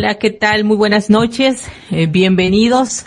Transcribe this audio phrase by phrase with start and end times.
[0.00, 0.64] Hola, ¿qué tal?
[0.64, 1.70] Muy buenas noches.
[1.90, 3.04] Eh, bienvenidos.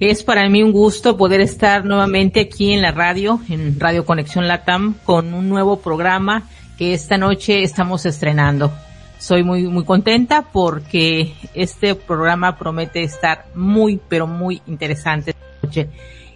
[0.00, 4.48] Es para mí un gusto poder estar nuevamente aquí en la radio, en Radio Conexión
[4.48, 6.48] Latam, con un nuevo programa
[6.78, 8.72] que esta noche estamos estrenando.
[9.18, 15.90] Soy muy, muy contenta porque este programa promete estar muy, pero muy interesante esta noche.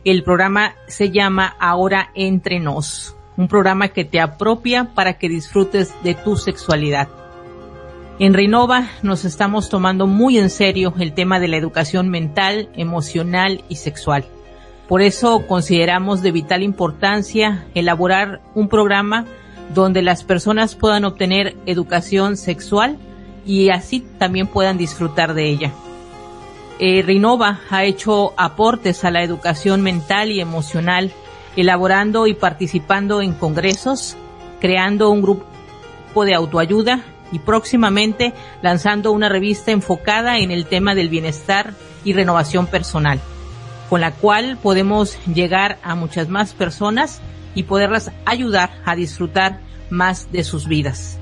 [0.05, 5.95] El programa se llama Ahora Entre Nos, un programa que te apropia para que disfrutes
[6.05, 7.09] de tu sexualidad
[8.19, 13.63] en Renova nos estamos tomando muy en serio el tema de la educación mental, emocional
[13.69, 14.25] y sexual.
[14.89, 19.27] Por eso consideramos de vital importancia elaborar un programa
[19.75, 22.97] donde las personas puedan obtener educación sexual
[23.45, 25.73] y así también puedan disfrutar de ella.
[26.79, 31.11] Eh, Renova ha hecho aportes a la educación mental y emocional,
[31.55, 34.17] elaborando y participando en congresos,
[34.61, 38.33] creando un grupo de autoayuda y próximamente
[38.63, 41.75] lanzando una revista enfocada en el tema del bienestar
[42.05, 43.21] y renovación personal,
[43.89, 47.21] con la cual podemos llegar a muchas más personas
[47.55, 49.61] y poderlas ayudar a disfrutar
[49.91, 51.19] más de sus vidas.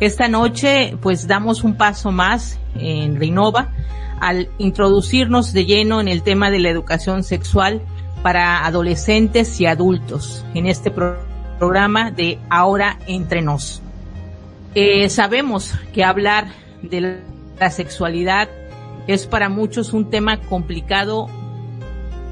[0.00, 3.72] Esta noche pues damos un paso más en Renova
[4.20, 7.82] al introducirnos de lleno en el tema de la educación sexual
[8.22, 13.82] para adolescentes y adultos en este programa de Ahora entre nos.
[14.74, 16.48] Eh, sabemos que hablar
[16.82, 17.22] de
[17.58, 18.48] la sexualidad
[19.06, 21.28] es para muchos un tema complicado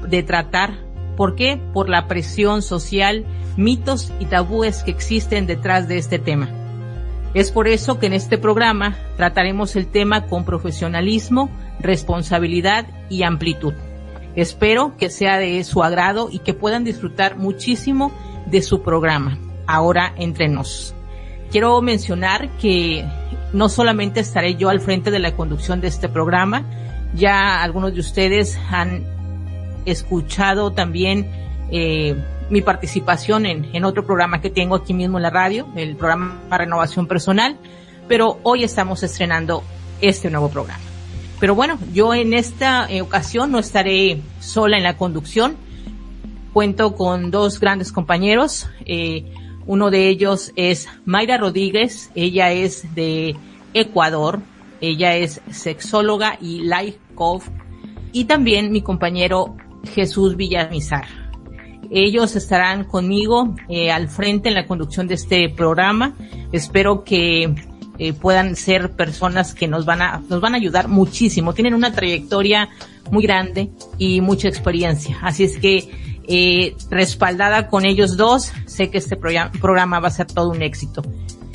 [0.07, 0.75] de tratar.
[1.15, 1.59] ¿Por qué?
[1.73, 3.25] Por la presión social,
[3.57, 6.49] mitos y tabúes que existen detrás de este tema.
[7.33, 11.49] Es por eso que en este programa trataremos el tema con profesionalismo,
[11.79, 13.73] responsabilidad y amplitud.
[14.35, 18.11] Espero que sea de su agrado y que puedan disfrutar muchísimo
[18.45, 19.39] de su programa.
[19.65, 20.96] Ahora entre nos.
[21.51, 23.05] Quiero mencionar que
[23.53, 26.63] no solamente estaré yo al frente de la conducción de este programa,
[27.13, 29.05] ya algunos de ustedes han
[29.85, 31.29] escuchado también
[31.71, 32.15] eh,
[32.49, 36.39] mi participación en, en, otro programa que tengo aquí mismo en la radio, el programa
[36.49, 37.57] Renovación Personal,
[38.07, 39.63] pero hoy estamos estrenando
[40.01, 40.83] este nuevo programa.
[41.39, 45.55] Pero bueno, yo en esta eh, ocasión no estaré sola en la conducción,
[46.51, 49.25] cuento con dos grandes compañeros, eh,
[49.67, 53.35] uno de ellos es Mayra Rodríguez, ella es de
[53.73, 54.39] Ecuador,
[54.81, 57.43] ella es sexóloga y life coach,
[58.13, 59.55] y también mi compañero
[59.93, 61.05] Jesús Villamizar.
[61.89, 66.15] Ellos estarán conmigo eh, al frente en la conducción de este programa.
[66.51, 67.55] Espero que
[67.97, 71.53] eh, puedan ser personas que nos van a nos van a ayudar muchísimo.
[71.53, 72.69] Tienen una trayectoria
[73.09, 75.17] muy grande y mucha experiencia.
[75.21, 80.27] Así es que eh, respaldada con ellos dos, sé que este programa va a ser
[80.27, 81.01] todo un éxito.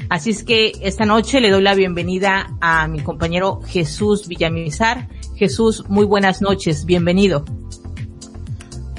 [0.09, 5.09] Así es que esta noche le doy la bienvenida a mi compañero Jesús Villamizar.
[5.37, 7.45] Jesús, muy buenas noches, bienvenido.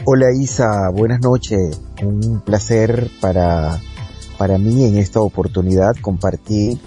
[0.05, 1.79] Hola Isa, buenas noches.
[2.01, 3.79] Un placer para,
[4.37, 6.77] para mí en esta oportunidad compartir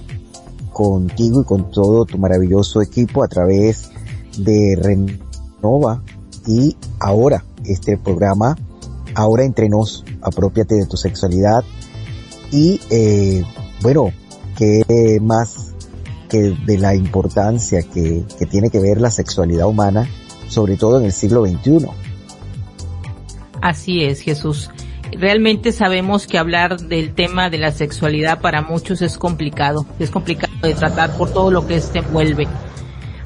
[0.72, 3.90] contigo y con todo tu maravilloso equipo a través
[4.36, 6.02] de Renova
[6.46, 8.56] y ahora este programa
[9.16, 11.64] ahora entre nos, apropiate de tu sexualidad
[12.52, 13.42] y eh,
[13.80, 14.12] bueno,
[14.56, 15.74] que más
[16.28, 20.08] que de la importancia que, que tiene que ver la sexualidad humana,
[20.48, 21.86] sobre todo en el siglo XXI.
[23.60, 24.70] Así es, Jesús.
[25.12, 30.52] Realmente sabemos que hablar del tema de la sexualidad para muchos es complicado, es complicado
[30.62, 32.46] de tratar por todo lo que este envuelve.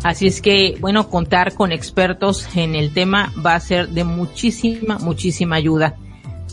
[0.02, 4.98] Así es que, bueno, contar con expertos en el tema va a ser de muchísima,
[4.98, 5.96] muchísima ayuda.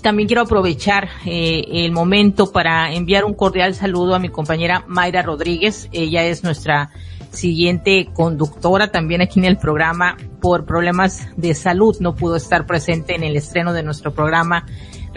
[0.01, 5.21] También quiero aprovechar eh, el momento para enviar un cordial saludo a mi compañera Mayra
[5.21, 5.89] Rodríguez.
[5.91, 6.91] Ella es nuestra
[7.31, 11.95] siguiente conductora también aquí en el programa por problemas de salud.
[11.99, 14.65] No pudo estar presente en el estreno de nuestro programa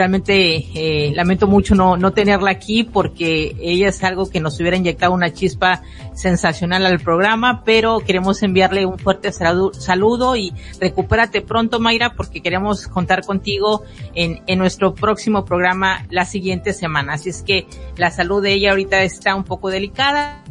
[0.01, 4.79] realmente eh, lamento mucho no, no tenerla aquí porque ella es algo que nos hubiera
[4.79, 5.83] inyectado una chispa
[6.15, 12.89] sensacional al programa, pero queremos enviarle un fuerte saludo y recupérate pronto Mayra porque queremos
[12.89, 13.83] contar contigo
[14.15, 17.13] en, en nuestro próximo programa la siguiente semana.
[17.13, 17.67] Así es que
[17.99, 20.43] la salud de ella ahorita está un poco delicada,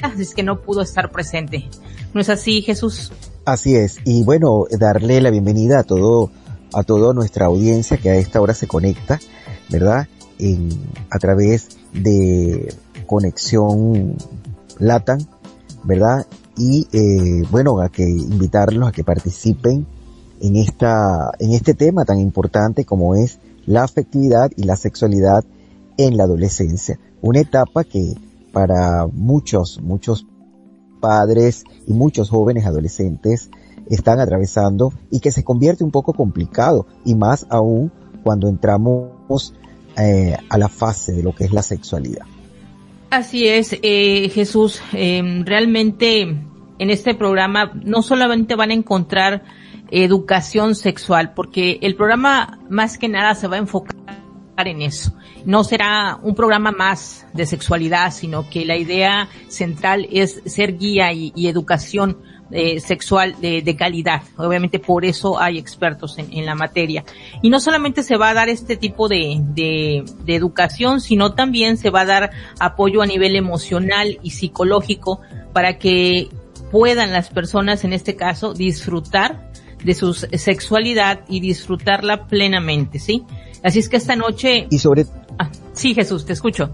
[0.00, 1.68] así es que no pudo estar presente.
[2.14, 3.10] ¿No es así, Jesús?
[3.44, 3.98] Así es.
[4.04, 6.30] Y bueno, darle la bienvenida a todo
[6.72, 9.20] a toda nuestra audiencia que a esta hora se conecta,
[9.70, 10.08] ¿verdad?
[10.38, 10.68] En,
[11.10, 12.74] a través de
[13.06, 14.16] conexión
[14.78, 15.18] LATAM,
[15.84, 16.26] ¿verdad?
[16.56, 19.86] Y eh, bueno, a que invitarlos a que participen
[20.40, 25.44] en esta, en este tema tan importante como es la afectividad y la sexualidad
[25.96, 26.98] en la adolescencia.
[27.20, 28.14] Una etapa que
[28.52, 30.26] para muchos, muchos
[31.00, 33.50] padres y muchos jóvenes adolescentes
[33.88, 37.92] están atravesando y que se convierte un poco complicado y más aún
[38.22, 39.54] cuando entramos
[39.96, 42.24] eh, a la fase de lo que es la sexualidad.
[43.10, 44.80] Así es, eh, Jesús.
[44.94, 49.42] Em, realmente en este programa no solamente van a encontrar
[49.90, 53.96] educación sexual, porque el programa más que nada se va a enfocar
[54.56, 55.14] en eso.
[55.44, 61.12] No será un programa más de sexualidad, sino que la idea central es ser guía
[61.12, 62.18] y, educación
[62.52, 64.22] eh, sexual de, calidad.
[64.36, 67.04] Obviamente por eso hay expertos en, la materia.
[67.40, 70.04] Y no solamente se va a dar este tipo de, de,
[70.34, 75.20] educación, sino también se va a dar apoyo a nivel emocional y psicológico
[75.52, 76.28] para que
[76.70, 79.50] puedan las personas, en este caso, disfrutar
[79.84, 83.24] de su sexualidad y disfrutarla plenamente, ¿sí?
[83.62, 84.66] Así es que esta noche...
[84.70, 85.06] Y sobre...
[85.38, 86.70] Ah, sí, Jesús, te escucho.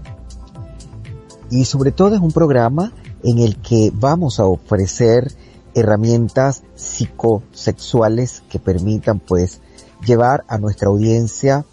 [1.51, 2.91] Y sobre todo es un programa
[3.23, 5.31] en el que vamos a ofrecer
[5.75, 9.61] herramientas psicosexuales que permitan pues
[10.05, 11.65] llevar a nuestra audiencia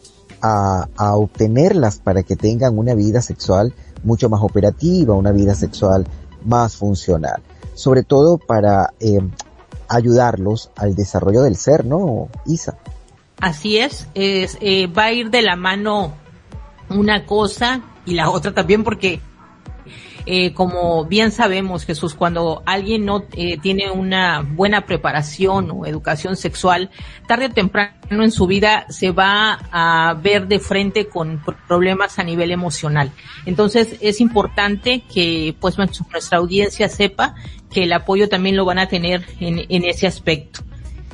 [0.42, 6.06] a, a, obtenerlas para que tengan una vida sexual mucho más operativa, una vida sexual
[6.44, 7.42] más funcional.
[7.74, 9.20] Sobre todo para eh,
[9.88, 12.78] ayudarlos al desarrollo del ser, ¿no, Isa?
[13.40, 16.14] Así es, es eh, va a ir de la mano
[16.88, 19.20] una cosa y la otra también porque
[20.28, 26.34] eh, como bien sabemos, Jesús, cuando alguien no eh, tiene una buena preparación o educación
[26.34, 26.90] sexual,
[27.28, 32.24] tarde o temprano en su vida se va a ver de frente con problemas a
[32.24, 33.12] nivel emocional.
[33.46, 37.36] Entonces es importante que pues nuestra audiencia sepa
[37.70, 40.60] que el apoyo también lo van a tener en, en ese aspecto.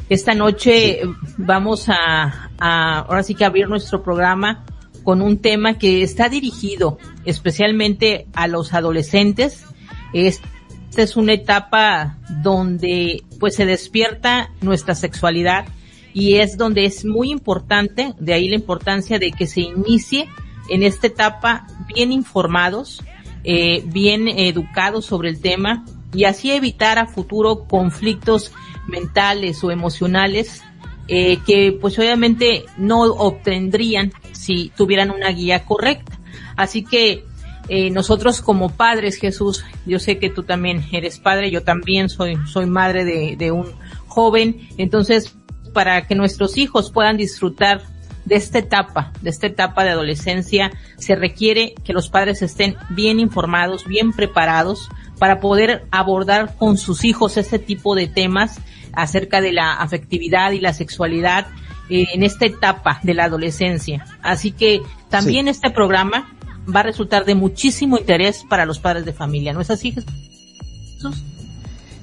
[0.09, 1.01] Esta noche
[1.37, 4.65] vamos a, a, ahora sí que abrir nuestro programa
[5.03, 9.65] con un tema que está dirigido especialmente a los adolescentes.
[10.13, 10.49] Esta
[10.97, 15.67] es una etapa donde pues se despierta nuestra sexualidad
[16.15, 20.29] y es donde es muy importante, de ahí la importancia de que se inicie
[20.69, 23.03] en esta etapa bien informados,
[23.45, 25.85] eh, bien educados sobre el tema
[26.15, 28.53] y así evitar a futuro conflictos
[28.87, 30.63] mentales o emocionales
[31.09, 34.13] eh, que pues obviamente no obtendrían
[34.43, 36.19] si tuvieran una guía correcta.
[36.57, 37.25] Así que
[37.69, 42.37] eh, nosotros como padres, Jesús, yo sé que tú también eres padre, yo también soy,
[42.47, 43.67] soy madre de, de un
[44.09, 45.37] joven, entonces
[45.73, 47.83] para que nuestros hijos puedan disfrutar
[48.25, 53.21] de esta etapa, de esta etapa de adolescencia, se requiere que los padres estén bien
[53.21, 54.89] informados, bien preparados
[55.19, 58.61] para poder abordar con sus hijos este tipo de temas
[58.93, 61.47] acerca de la afectividad y la sexualidad
[61.95, 64.07] eh, en esta etapa de la adolescencia.
[64.23, 64.81] Así que
[65.11, 66.35] también este programa
[66.75, 70.11] va a resultar de muchísimo interés para los padres de familia, ¿no es así, Jesús?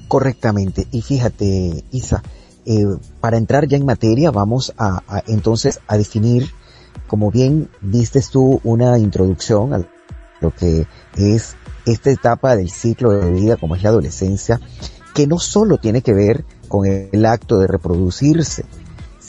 [0.06, 0.86] Correctamente.
[0.92, 2.22] Y fíjate, Isa,
[2.66, 2.84] eh,
[3.20, 6.48] para entrar ya en materia, vamos a, a, entonces a definir,
[7.08, 9.84] como bien viste tú, una introducción a
[10.40, 14.60] lo que es esta etapa del ciclo de vida como es la adolescencia,
[15.14, 18.64] que no solo tiene que ver con el acto de reproducirse,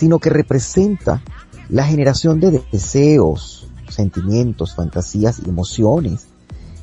[0.01, 1.21] sino que representa
[1.69, 6.25] la generación de deseos, sentimientos, fantasías y emociones,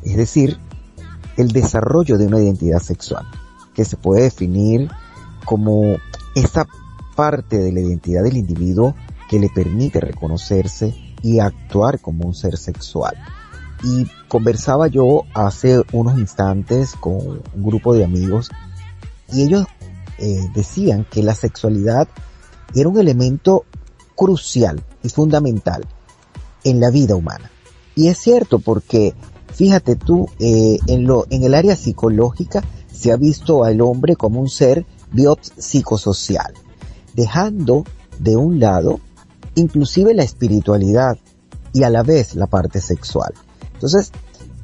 [0.05, 0.57] es decir,
[1.37, 3.27] el desarrollo de una identidad sexual,
[3.75, 4.89] que se puede definir
[5.45, 5.97] como
[6.37, 6.69] esa
[7.17, 8.95] parte de la identidad del individuo
[9.29, 13.17] que le permite reconocerse y actuar como un ser sexual.
[13.83, 18.49] Y conversaba yo hace unos instantes con un grupo de amigos
[19.33, 19.67] y ellos
[20.19, 22.07] eh, decían que la sexualidad
[22.75, 23.65] era un elemento
[24.15, 25.87] crucial y fundamental
[26.65, 27.51] en la vida humana.
[27.95, 29.15] Y es cierto porque,
[29.53, 34.41] fíjate tú, eh, en, lo, en el área psicológica se ha visto al hombre como
[34.41, 36.53] un ser biopsicosocial,
[37.15, 37.85] dejando
[38.19, 39.01] de un lado
[39.55, 41.19] inclusive la espiritualidad
[41.73, 43.35] y a la vez la parte sexual.
[43.75, 44.13] Entonces,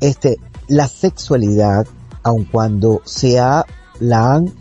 [0.00, 1.86] este, la sexualidad,
[2.22, 3.64] aun cuando se ha,
[4.00, 4.52] la han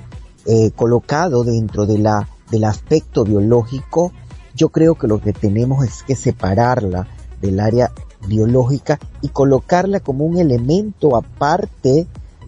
[0.45, 4.11] eh, colocado dentro de la, del aspecto biológico,
[4.55, 7.07] yo creo que lo que tenemos es que separarla
[7.41, 7.91] del área
[8.27, 12.05] biológica y colocarla como un elemento aparte,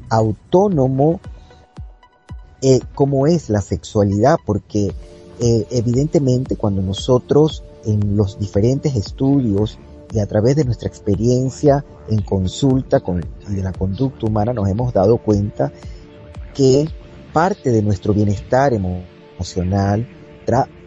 [0.09, 1.19] autónomo,
[2.61, 4.93] eh, como es la sexualidad, porque
[5.39, 9.79] eh, evidentemente cuando nosotros en los diferentes estudios
[10.13, 14.69] y a través de nuestra experiencia en consulta con, y de la conducta humana nos
[14.69, 15.71] hemos dado cuenta
[16.53, 16.87] que
[17.33, 18.71] parte de nuestro bienestar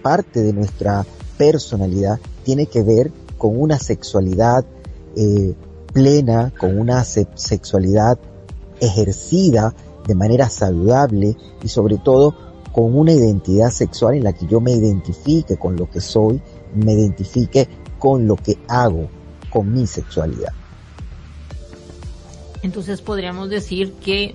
[0.03, 1.05] parte de nuestra
[1.37, 4.65] personalidad tiene que ver con una sexualidad
[5.17, 5.55] eh,
[5.93, 8.19] plena, con una sexualidad
[8.81, 9.75] ejercida
[10.07, 12.35] de manera saludable y sobre todo
[12.73, 16.41] con una identidad sexual en la que yo me identifique con lo que soy,
[16.75, 19.09] me identifique con lo que hago,
[19.51, 20.53] con mi sexualidad.
[22.63, 24.35] Entonces podríamos decir que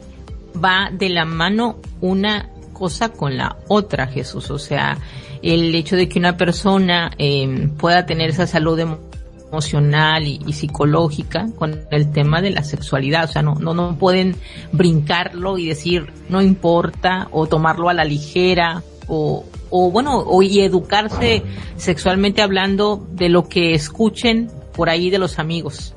[0.64, 4.50] va de la mano una cosa con la otra, Jesús.
[4.52, 4.98] O sea,
[5.42, 11.82] el hecho de que una persona eh, pueda tener esa salud emocional y, psicológica con
[11.92, 13.26] el tema de la sexualidad.
[13.26, 14.36] O sea, no, no, no pueden
[14.72, 20.62] brincarlo y decir no importa o tomarlo a la ligera o, o bueno, o, y
[20.62, 21.44] educarse
[21.76, 25.94] sexualmente hablando de lo que escuchen por ahí de los amigos.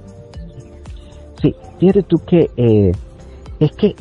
[1.40, 2.92] Sí, fíjate tú que eh,
[3.60, 3.94] es que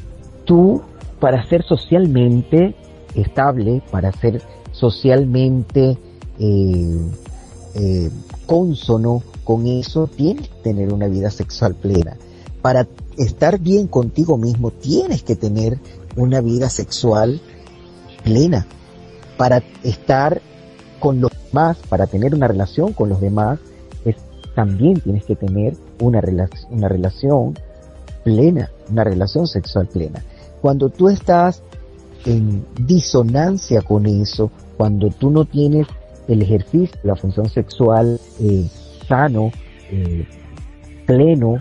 [0.46, 0.82] tú
[1.20, 2.76] para ser socialmente
[3.16, 4.42] estable, para ser
[4.72, 5.98] socialmente
[6.40, 7.12] eh,
[7.76, 8.10] eh,
[8.46, 12.18] consono con eso, tienes que tener una vida sexual plena.
[12.62, 15.80] Para estar bien contigo mismo, tienes que tener
[16.16, 17.40] una vida sexual
[18.24, 18.66] plena.
[19.38, 20.42] Para estar
[21.00, 23.60] con los demás, para tener una relación con los demás,
[24.04, 24.16] es,
[24.56, 26.22] también tienes que tener una,
[26.72, 27.58] una relación
[28.24, 30.24] plena, una relación sexual plena.
[30.66, 31.62] Cuando tú estás
[32.26, 35.86] en disonancia con eso, cuando tú no tienes
[36.28, 38.66] el ejercicio la función sexual eh,
[39.08, 39.52] sano,
[39.92, 40.26] eh,
[41.06, 41.60] pleno,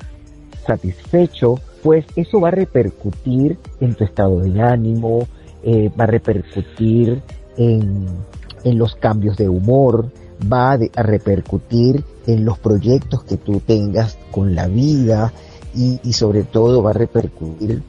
[0.67, 5.29] satisfecho, pues eso va a repercutir en tu estado de ánimo,
[5.63, 7.21] eh, va a repercutir
[7.59, 8.07] en,
[8.65, 10.09] en, los cambios de humor,
[10.51, 15.31] va a, repercutir en los proyectos que tú tengas con la vida
[15.75, 17.83] y, y sobre todo va a repercutir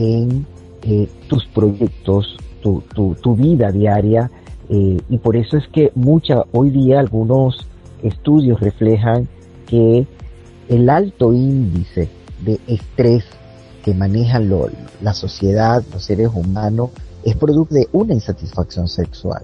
[0.00, 0.46] en
[0.82, 4.30] eh, tus proyectos, tu, tu, vida diaria
[4.68, 7.66] eh, y por eso es que mucha, hoy día algunos
[8.02, 9.28] estudios reflejan
[9.66, 10.06] que
[10.68, 12.08] el alto índice
[12.44, 13.24] de estrés
[13.84, 16.90] que maneja la sociedad, los seres humanos,
[17.24, 19.42] es producto de una insatisfacción sexual.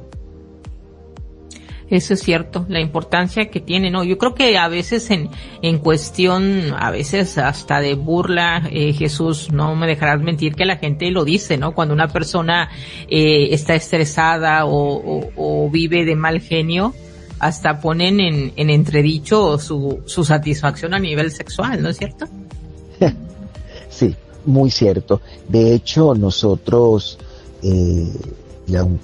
[1.89, 4.03] Eso es cierto, la importancia que tiene, ¿no?
[4.03, 5.31] Yo creo que a veces en,
[5.63, 10.79] en cuestión, a veces hasta de burla, eh, Jesús, no me dejarás mentir que la
[10.79, 11.75] gente lo dice, ¿no?
[11.75, 12.71] Cuando una persona
[13.09, 16.93] eh, está estresada o, o, vive de mal genio,
[17.39, 22.27] hasta ponen en, en entredicho su, su satisfacción a nivel sexual, ¿no es cierto?
[23.89, 24.13] sí,
[24.45, 25.21] muy cierto.
[25.49, 27.17] De hecho, nosotros,
[27.63, 28.11] eh,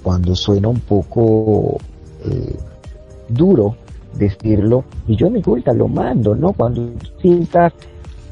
[0.03, 1.79] cuando suena un poco
[2.25, 2.57] eh,
[3.35, 3.77] duro
[4.15, 6.53] decirlo y yo me gusta lo mando, ¿no?
[6.53, 7.73] Cuando sientas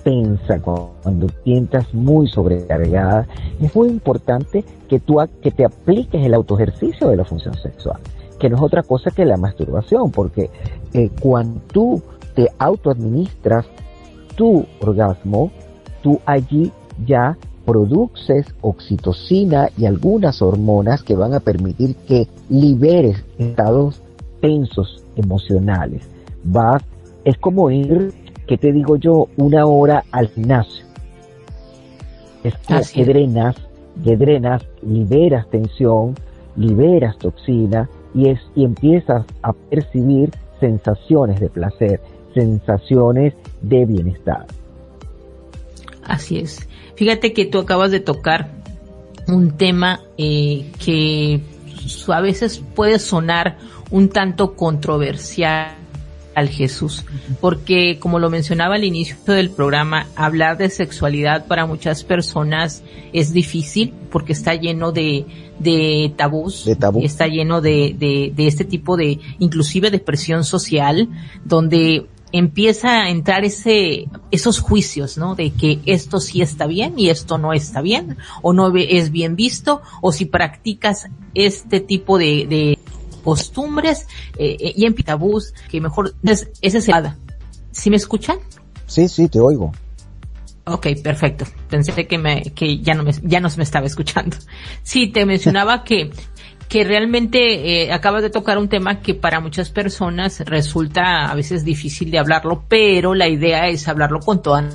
[0.03, 3.27] tensa, cuando sientas muy sobrecargada,
[3.61, 7.99] es muy importante que tú que te apliques el autoejercicio de la función sexual,
[8.39, 10.51] que no es otra cosa que la masturbación, porque
[10.95, 12.03] eh, cuando tú
[12.35, 13.67] te autoadministras
[14.37, 15.51] tu orgasmo,
[16.03, 16.73] tú allí
[17.07, 24.01] ya produces oxitocina y algunas hormonas que van a permitir que liberes estados
[24.41, 26.09] tensos emocionales.
[26.45, 26.83] Vas,
[27.25, 28.13] es como ir,
[28.47, 30.85] que te digo yo, una hora al gimnasio.
[32.43, 32.55] Es
[32.93, 33.57] que, drenas,
[34.03, 36.15] que drenas, liberas tensión,
[36.57, 42.01] liberas toxina y, es, y empiezas a percibir sensaciones de placer,
[42.35, 44.47] sensaciones de bienestar.
[46.05, 46.67] Así es.
[46.97, 48.51] Fíjate que tú acabas de tocar
[49.29, 51.41] un tema eh, que
[52.09, 53.59] a veces puede sonar
[53.91, 55.77] un tanto controversial
[56.35, 57.05] al Jesús,
[57.41, 62.83] porque como lo mencionaba al inicio del programa, hablar de sexualidad para muchas personas
[63.13, 65.27] es difícil porque está lleno de,
[65.59, 66.69] de tabús,
[67.03, 71.09] está lleno de, de, de este tipo de, inclusive de presión social,
[71.45, 75.35] donde empieza a entrar ese, esos juicios, ¿no?
[75.35, 79.37] De que esto sí está bien y esto no está bien, o no es bien
[79.37, 82.79] visto, o si practicas este tipo de, de
[83.21, 87.11] costumbres eh, eh y en pitabús, que mejor es, ese es el
[87.73, 88.39] ¿Sí me escuchan?
[88.87, 89.73] Sí, sí, te oigo.
[90.65, 91.45] Ok, perfecto.
[91.69, 94.37] Pensé que me, que ya no me, ya no me estaba escuchando.
[94.83, 96.11] Sí, te mencionaba que
[96.71, 101.65] que realmente eh, acabas de tocar un tema que para muchas personas resulta a veces
[101.65, 104.71] difícil de hablarlo, pero la idea es hablarlo con toda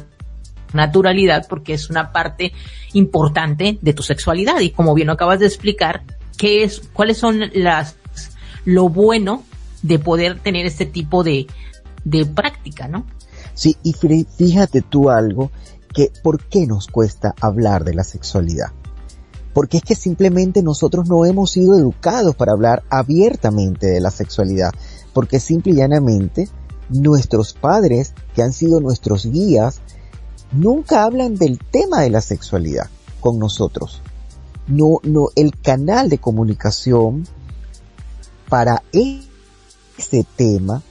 [0.74, 2.52] naturalidad porque es una parte
[2.92, 6.04] importante de tu sexualidad y como bien acabas de explicar,
[6.38, 7.96] qué es, cuáles son las,
[8.66, 9.44] lo bueno
[9.82, 11.48] de poder tener este tipo de,
[12.04, 13.06] de práctica, ¿no?
[13.54, 15.52] Sí, y fíjate tú algo,
[15.94, 18.72] que ¿por qué nos cuesta hablar de la sexualidad?
[19.56, 24.74] porque es que simplemente nosotros no hemos sido educados para hablar abiertamente de la sexualidad,
[25.14, 26.50] porque simple y llanamente
[26.90, 29.80] nuestros padres, que han sido nuestros guías,
[30.52, 32.90] nunca hablan del tema de la sexualidad
[33.22, 34.02] con nosotros.
[34.68, 37.26] No, no, el canal de comunicación
[38.50, 40.84] para este tema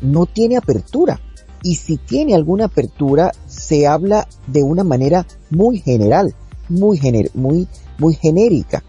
[0.00, 1.20] no tiene apertura.
[1.62, 6.34] Y si tiene alguna apertura, se habla de una manera muy general,
[6.68, 7.00] muy,
[7.34, 7.66] muy,
[7.98, 8.84] muy genérica.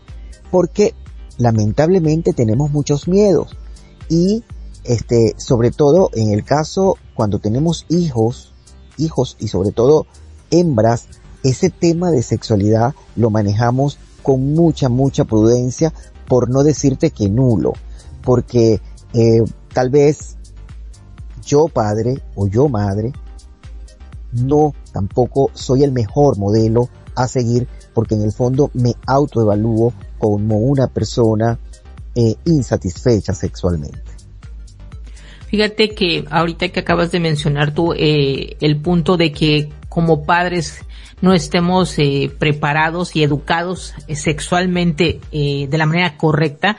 [0.51, 0.93] Porque
[1.37, 3.57] lamentablemente tenemos muchos miedos.
[4.07, 4.43] Y
[4.83, 8.53] este, sobre todo en el caso cuando tenemos hijos,
[8.97, 10.05] hijos y sobre todo
[10.51, 11.07] hembras,
[11.43, 15.93] ese tema de sexualidad lo manejamos con mucha, mucha prudencia,
[16.29, 17.73] por no decirte que nulo,
[18.21, 18.79] porque
[19.13, 19.43] eh,
[19.73, 20.37] tal vez
[21.45, 23.11] yo padre o yo madre
[24.31, 30.59] no tampoco soy el mejor modelo a seguir porque en el fondo me autoevalúo como
[30.59, 31.57] una persona
[32.15, 33.99] eh, insatisfecha sexualmente.
[35.47, 40.81] Fíjate que ahorita que acabas de mencionar tú eh, el punto de que como padres
[41.21, 46.77] no estemos eh, preparados y educados eh, sexualmente eh, de la manera correcta,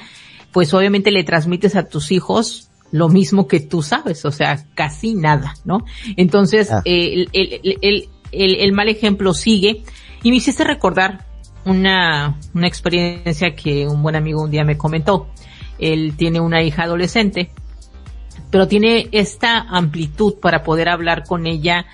[0.52, 5.15] pues obviamente le transmites a tus hijos lo mismo que tú sabes, o sea, casi
[5.15, 5.84] nada, ¿no?
[6.17, 6.82] Entonces, ah.
[6.84, 9.84] el, el, el, el, mal ejemplo sigue
[10.25, 11.25] y me hiciste recordar
[11.65, 15.28] una, una experiencia que un buen amigo un día me comentó.
[15.78, 17.52] Él tiene una hija adolescente,
[18.50, 21.86] pero tiene esta amplitud para poder hablar con ella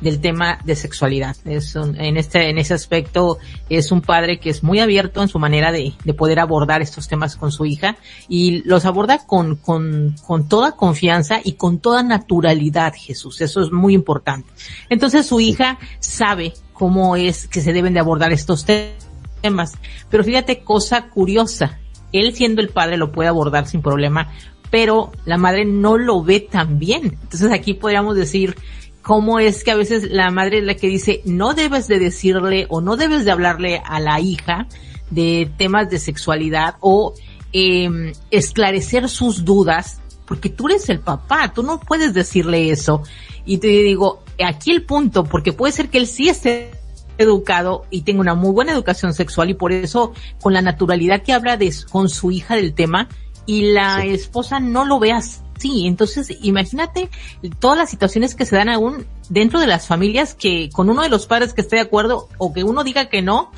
[0.00, 1.36] del tema de sexualidad.
[1.44, 5.38] Es en este, en ese aspecto es un padre que es muy abierto en su
[5.38, 7.96] manera de, de poder abordar estos temas con su hija
[8.28, 13.40] y los aborda con, con, con toda confianza y con toda naturalidad, Jesús.
[13.40, 14.50] Eso es muy importante.
[14.90, 19.72] Entonces su hija sabe cómo es que se deben de abordar estos temas.
[20.10, 21.78] Pero fíjate, cosa curiosa.
[22.12, 24.32] Él siendo el padre lo puede abordar sin problema,
[24.70, 27.18] pero la madre no lo ve tan bien.
[27.22, 28.56] Entonces aquí podríamos decir,
[29.04, 32.66] cómo es que a veces la madre es la que dice, no debes de decirle
[32.70, 34.66] o no debes de hablarle a la hija
[35.10, 37.14] de temas de sexualidad o
[37.52, 43.02] eh, esclarecer sus dudas, porque tú eres el papá, tú no puedes decirle eso.
[43.44, 46.70] Y te digo, aquí el punto, porque puede ser que él sí esté
[47.18, 51.34] educado y tenga una muy buena educación sexual y por eso con la naturalidad que
[51.34, 53.08] habla de, con su hija del tema
[53.46, 57.10] y la esposa no lo veas Sí, entonces imagínate
[57.58, 61.08] todas las situaciones que se dan aún dentro de las familias que con uno de
[61.08, 63.50] los padres que esté de acuerdo o que uno diga que no,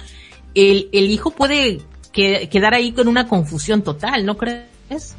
[0.54, 1.80] el, el hijo puede
[2.12, 5.14] quedar ahí con una confusión total, ¿no crees?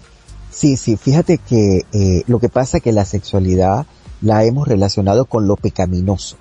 [0.50, 3.86] Sí, sí, fíjate que eh, lo que pasa es que la sexualidad
[4.22, 6.38] la hemos relacionado con lo pecaminoso.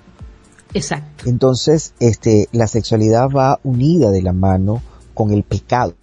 [0.73, 1.29] Exacto.
[1.29, 4.81] Entonces, este, la sexualidad va unida de la mano
[5.13, 5.93] con el pecado.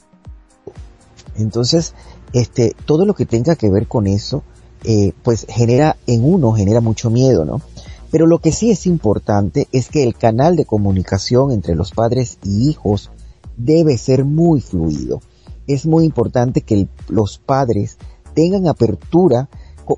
[1.36, 1.94] Entonces,
[2.34, 4.42] este, todo lo que tenga que ver con eso,
[4.82, 7.62] eh, pues genera en uno, genera mucho miedo, ¿no?
[8.10, 12.38] Pero lo que sí es importante es que el canal de comunicación entre los padres
[12.44, 13.10] y hijos
[13.56, 15.20] debe ser muy fluido.
[15.68, 17.98] Es muy importante que los padres
[18.34, 19.48] tengan apertura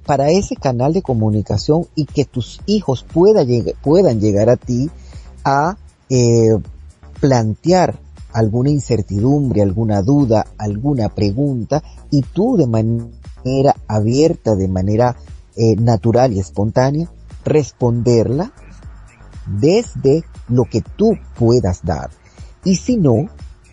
[0.05, 4.90] para ese canal de comunicación y que tus hijos puedan llegar a ti
[5.42, 5.79] a
[6.11, 6.57] eh,
[7.20, 7.99] plantear
[8.37, 15.16] alguna incertidumbre, alguna duda, alguna pregunta y tú de manera abierta, de manera
[15.57, 17.11] eh, natural y espontánea,
[17.46, 18.53] responderla
[19.46, 22.11] desde lo que tú puedas dar.
[22.62, 23.31] Y si no,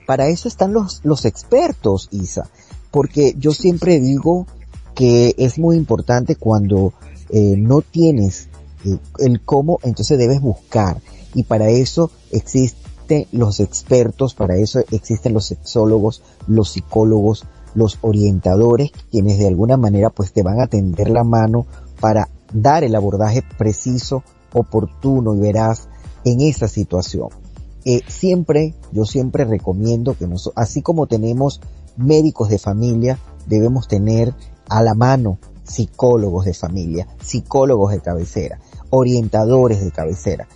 [0.07, 2.49] para eso están los, los expertos, Isa,
[2.89, 4.47] porque yo siempre digo
[4.95, 6.93] que es muy importante cuando
[7.31, 8.47] eh, no tienes
[8.85, 11.01] eh, el cómo, entonces debes buscar.
[11.33, 12.82] Y para eso existe
[13.31, 17.45] los expertos, para eso existen los sexólogos, los psicólogos,
[17.75, 21.65] los orientadores, quienes de alguna manera pues te van a tender la mano
[21.99, 24.23] para dar el abordaje preciso,
[24.53, 25.87] oportuno y veraz
[26.23, 27.29] en esa situación.
[27.85, 31.59] Eh, siempre, yo siempre recomiendo que nos, así como tenemos
[31.97, 34.33] médicos de familia, debemos tener
[34.69, 40.47] a la mano psicólogos de familia, psicólogos de cabecera, orientadores de cabecera,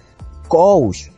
[0.48, 1.10] coach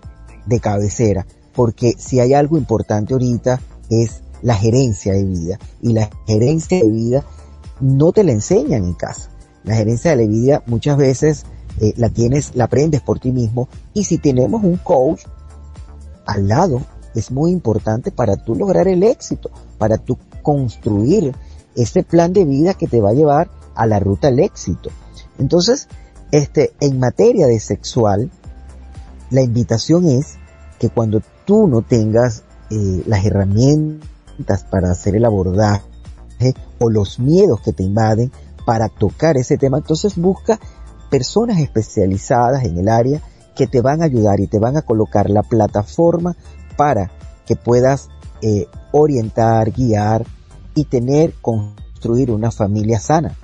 [0.45, 6.09] de cabecera, porque si hay algo importante ahorita es la gerencia de vida y la
[6.25, 7.25] gerencia de vida
[7.79, 9.29] no te la enseñan en casa.
[9.63, 11.45] La gerencia de la vida muchas veces
[11.79, 15.23] eh, la tienes, la aprendes por ti mismo y si tenemos un coach
[16.25, 16.81] al lado
[17.15, 21.33] es muy importante para tú lograr el éxito, para tú construir
[21.75, 24.89] ese plan de vida que te va a llevar a la ruta al éxito.
[25.37, 25.87] Entonces,
[26.31, 28.29] este, en materia de sexual,
[29.29, 30.37] la invitación es
[30.79, 35.83] que cuando tú no tengas eh, las herramientas para hacer el abordaje
[36.79, 38.31] o los miedos que te invaden
[38.65, 40.59] para tocar ese tema, entonces busca
[41.09, 43.21] personas especializadas en el área
[43.55, 46.35] que te van a ayudar y te van a colocar la plataforma
[46.77, 47.11] para
[47.45, 48.09] que puedas
[48.41, 50.25] eh, orientar, guiar
[50.75, 53.35] y tener, construir una familia sana.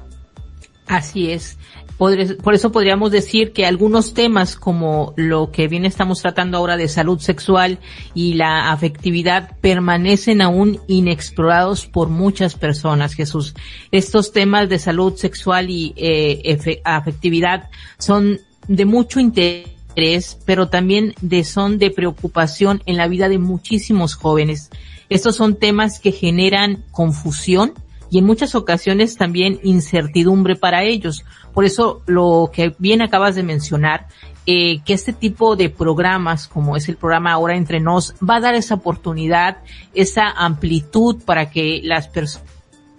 [0.88, 1.58] Así es.
[1.98, 6.90] Por eso podríamos decir que algunos temas como lo que bien estamos tratando ahora de
[6.90, 7.80] salud sexual
[8.14, 13.56] y la afectividad permanecen aún inexplorados por muchas personas, Jesús.
[13.92, 21.46] Estos temas de salud sexual y eh, afectividad son de mucho interés, pero también de,
[21.46, 24.70] son de preocupación en la vida de muchísimos jóvenes.
[25.08, 27.74] Estos son temas que generan confusión,
[28.10, 31.26] y en muchas ocasiones también incertidumbre para ellos.
[31.56, 34.08] Por eso lo que bien acabas de mencionar,
[34.46, 38.42] eh, que este tipo de programas, como es el programa Ahora Entre Nos, va a
[38.42, 39.58] dar esa oportunidad,
[39.96, 42.55] esa amplitud para que las personas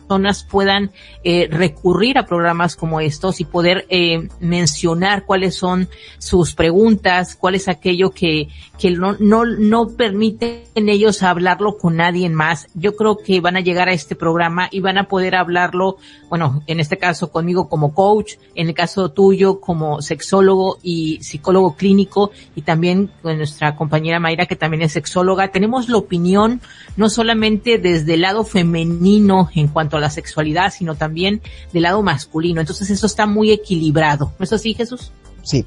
[0.07, 0.93] personas puedan
[1.25, 5.89] eh, recurrir a programas como estos y poder eh, mencionar cuáles son
[6.19, 12.29] sus preguntas, cuál es aquello que, que no, no, no permiten ellos hablarlo con nadie
[12.31, 12.69] más.
[12.75, 15.97] Yo creo que van a llegar a este programa y van a poder hablarlo,
[16.29, 21.75] bueno, en este caso conmigo como coach, en el caso tuyo como sexólogo y psicólogo
[21.77, 25.49] clínico y también con nuestra compañera Mayra que también es sexóloga.
[25.49, 26.61] Tenemos la opinión
[26.97, 31.41] no solamente desde el lado femenino en cuanto la sexualidad, sino también
[31.73, 32.61] del lado masculino.
[32.61, 34.33] Entonces eso está muy equilibrado.
[34.39, 35.13] ¿No es así, Jesús?
[35.43, 35.65] Sí,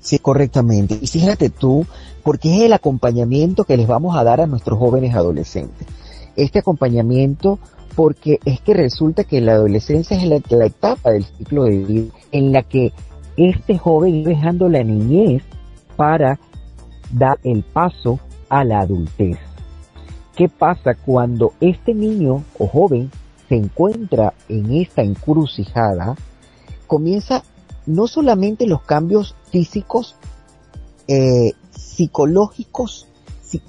[0.00, 0.98] sí, correctamente.
[1.00, 1.86] Y fíjate tú,
[2.22, 5.86] porque es el acompañamiento que les vamos a dar a nuestros jóvenes adolescentes.
[6.36, 7.58] Este acompañamiento
[7.94, 12.52] porque es que resulta que la adolescencia es la, etapa del ciclo de vida en
[12.52, 12.92] la que
[13.36, 15.42] este joven dejando la niñez
[15.96, 16.38] para
[17.12, 19.38] dar el paso a la adultez.
[20.34, 23.10] ¿Qué pasa cuando este niño o joven
[23.54, 26.16] se encuentra en esta encrucijada,
[26.88, 27.44] comienza
[27.86, 30.16] no solamente los cambios físicos,
[31.06, 33.06] eh, psicológicos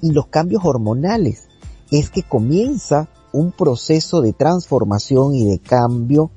[0.02, 1.46] y los cambios hormonales,
[1.92, 6.32] es que comienza un proceso de transformación y de cambio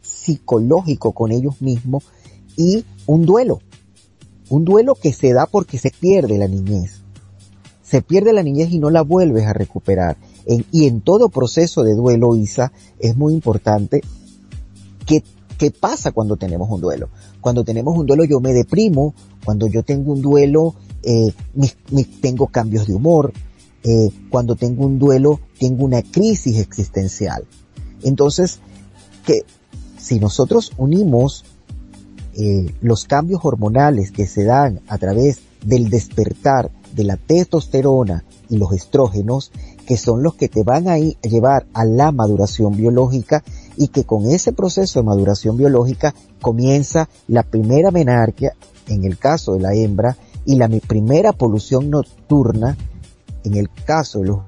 [0.00, 2.04] psicológico con ellos mismos
[2.56, 3.58] y un duelo.
[4.48, 7.00] Un duelo que se da porque se pierde la niñez.
[7.82, 11.94] Se pierde la niñez y no la vuelves a recuperar y en todo proceso de
[11.94, 14.02] duelo, Isa, es muy importante
[15.06, 15.22] que
[15.62, 17.08] ¿Qué pasa cuando tenemos un duelo?
[17.40, 20.74] Cuando tenemos un duelo yo me deprimo, cuando yo tengo un duelo
[21.04, 21.32] eh,
[22.20, 23.32] tengo cambios de humor,
[23.84, 27.44] eh, cuando tengo un duelo tengo una crisis existencial.
[28.02, 28.58] Entonces,
[29.24, 29.44] que
[29.98, 31.44] si nosotros unimos
[32.34, 38.56] eh, los cambios hormonales que se dan a través del despertar de la testosterona y
[38.56, 39.52] los estrógenos,
[39.86, 43.42] que son los que te van a llevar a la maduración biológica
[43.76, 48.54] y que con ese proceso de maduración biológica comienza la primera menarquia,
[48.88, 52.76] en el caso de la hembra, y la primera polución nocturna,
[53.44, 54.40] en el caso de los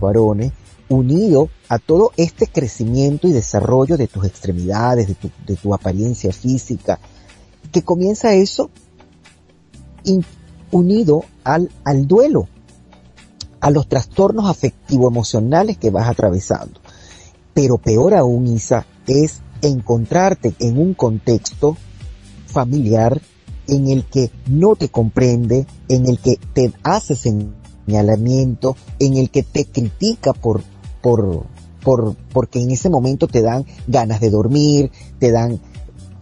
[0.00, 0.52] varones,
[0.88, 5.08] unido a todo este crecimiento y desarrollo de tus extremidades,
[5.46, 6.98] de tu, apariencia física,
[7.72, 8.70] que comienza eso
[10.72, 12.48] unido al, al duelo,
[13.60, 16.80] a los trastornos afectivo-emocionales que vas atravesando.
[17.54, 21.76] Pero peor aún, Isa, es encontrarte en un contexto
[22.46, 23.20] familiar
[23.66, 29.42] en el que no te comprende, en el que te hace señalamiento, en el que
[29.42, 30.62] te critica por,
[31.00, 31.44] por,
[31.82, 35.60] por, porque en ese momento te dan ganas de dormir, te dan,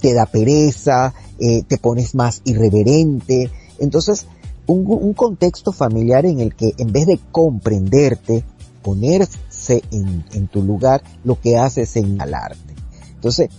[0.00, 3.50] te da pereza, eh, te pones más irreverente.
[3.78, 4.26] Entonces,
[4.68, 8.44] un, contexto familiar en el que en vez de comprenderte,
[8.82, 12.74] ponerse en, tu lugar, lo que hace es señalarte.
[13.14, 13.50] Entonces,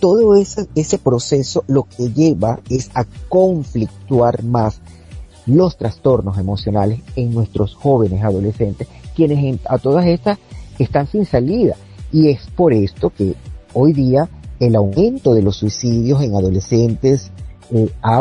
[0.00, 4.80] todo ese, ese proceso lo que lleva es a conflictuar más
[5.46, 10.38] los trastornos emocionales en nuestros jóvenes adolescentes, quienes a todas estas
[10.78, 11.76] están sin salida.
[12.10, 13.34] Y es por esto que
[13.74, 14.28] hoy día
[14.60, 17.30] el aumento de los suicidios en adolescentes
[17.70, 18.20] eh, ha,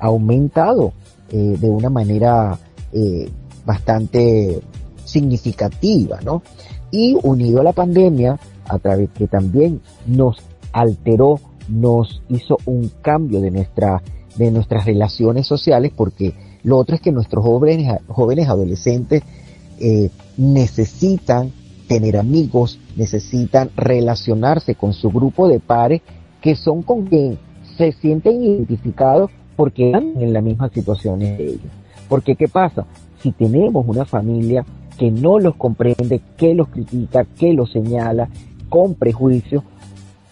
[0.00, 0.92] aumentado
[1.32, 2.58] de una manera
[2.92, 3.30] eh,
[3.64, 4.60] bastante
[5.04, 6.42] significativa, ¿no?
[6.90, 10.36] Y unido a la pandemia, a través que también nos
[10.72, 14.02] alteró, nos hizo un cambio de nuestra,
[14.36, 19.22] de nuestras relaciones sociales, porque lo otro es que nuestros jóvenes, jóvenes adolescentes
[19.80, 21.52] eh, necesitan
[21.88, 26.02] tener amigos, necesitan relacionarse con su grupo de pares
[26.40, 27.38] que son con quien
[27.76, 29.30] se sienten identificados
[29.62, 31.72] porque están en las mismas situaciones de ellos.
[32.08, 32.84] Porque ¿qué pasa?
[33.20, 34.64] Si tenemos una familia
[34.98, 38.28] que no los comprende, que los critica, que los señala,
[38.68, 39.62] con prejuicio,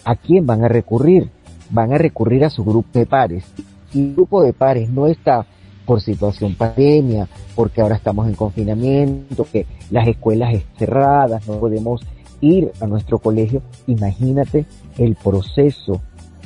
[0.04, 1.30] ¿a quién van a recurrir?
[1.70, 3.44] Van a recurrir a su grupo de pares.
[3.92, 5.46] si el grupo de pares no está
[5.86, 12.00] por situación pandemia, porque ahora estamos en confinamiento, que las escuelas están cerradas, no podemos
[12.40, 14.66] ir a nuestro colegio, imagínate
[14.98, 16.00] el proceso,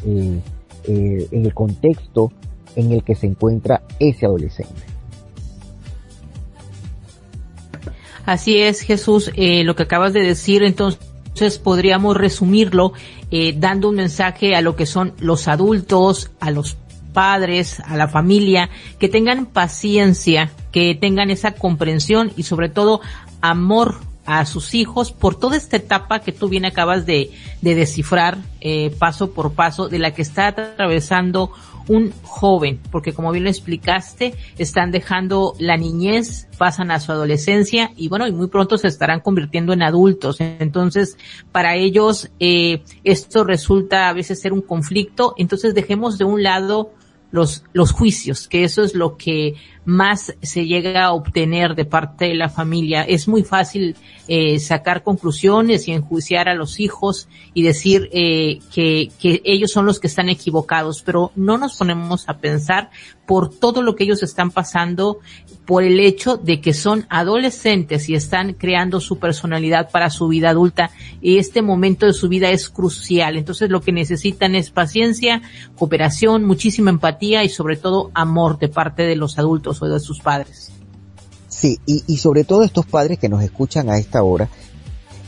[0.05, 0.38] eh,
[0.87, 2.31] eh, el contexto
[2.76, 4.82] en el que se encuentra ese adolescente.
[8.26, 12.92] Así es, Jesús, eh, lo que acabas de decir, entonces podríamos resumirlo
[13.30, 16.76] eh, dando un mensaje a lo que son los adultos, a los
[17.12, 23.00] padres, a la familia, que tengan paciencia, que tengan esa comprensión y sobre todo
[23.40, 28.38] amor a sus hijos por toda esta etapa que tú bien acabas de, de descifrar
[28.60, 31.52] eh, paso por paso de la que está atravesando
[31.88, 37.90] un joven, porque como bien lo explicaste, están dejando la niñez, pasan a su adolescencia
[37.97, 40.40] y bueno, y muy pronto se estarán convirtiendo en adultos.
[40.40, 41.16] Entonces,
[41.53, 46.92] para ellos eh, esto resulta a veces ser un conflicto, entonces dejemos de un lado
[47.31, 52.27] los, los juicios, que eso es lo que más se llega a obtener de parte
[52.27, 53.03] de la familia.
[53.03, 53.97] Es muy fácil
[54.29, 59.87] eh, sacar conclusiones y enjuiciar a los hijos y decir eh, que, que ellos son
[59.87, 62.90] los que están equivocados, pero no nos ponemos a pensar
[63.27, 65.18] por todo lo que ellos están pasando,
[65.64, 70.51] por el hecho de que son adolescentes y están creando su personalidad para su vida
[70.51, 70.90] adulta
[71.23, 73.37] y este momento de su vida es crucial.
[73.37, 75.40] Entonces lo que necesitan es paciencia,
[75.77, 80.20] cooperación, muchísima empatía y sobre todo amor de parte de los adultos o de sus
[80.20, 80.70] padres.
[81.48, 84.48] Sí, y, sobre todo estos padres que nos escuchan a esta hora,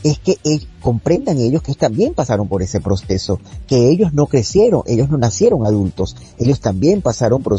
[0.03, 0.37] es que
[0.81, 5.65] comprendan ellos que también pasaron por ese proceso, que ellos no crecieron, ellos no nacieron
[5.65, 7.57] adultos, ellos también pasaron por,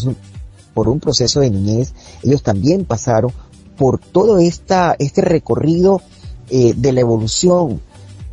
[0.74, 3.32] por un proceso de niñez, ellos también pasaron
[3.76, 6.02] por todo esta, este recorrido
[6.50, 7.80] eh, de la evolución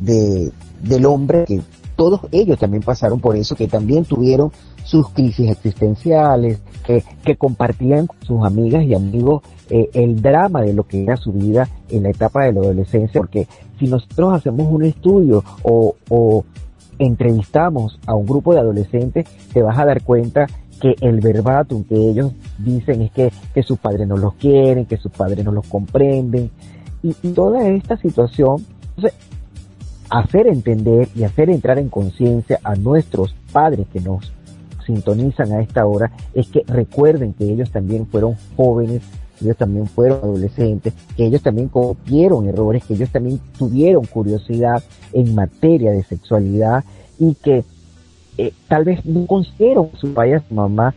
[0.00, 1.62] de, del hombre, que
[1.96, 4.52] todos ellos también pasaron por eso, que también tuvieron
[4.86, 10.84] sus crisis existenciales, que, compartían con sus amigas y amigos eh, el drama de lo
[10.84, 14.84] que era su vida en la etapa de la adolescencia, porque si nosotros hacemos un
[14.84, 16.44] estudio o,
[16.98, 20.46] entrevistamos a un grupo de adolescentes, te vas a dar cuenta
[20.80, 24.96] que el verbatim que ellos dicen es que, que sus padres no los quieren, que
[24.96, 26.50] sus padres no los comprenden,
[27.02, 28.64] y, toda esta situación,
[30.08, 34.32] hacer entender y hacer entrar en conciencia a nuestros padres que nos
[34.86, 39.02] sintonizan a esta hora es que recuerden que ellos también fueron jóvenes,
[39.40, 45.34] ellos también fueron adolescentes, que ellos también cometieron errores, que ellos también tuvieron curiosidad en
[45.34, 46.84] materia de sexualidad
[47.18, 47.64] y que
[48.38, 50.94] eh, tal vez no consideraron su padre su mamá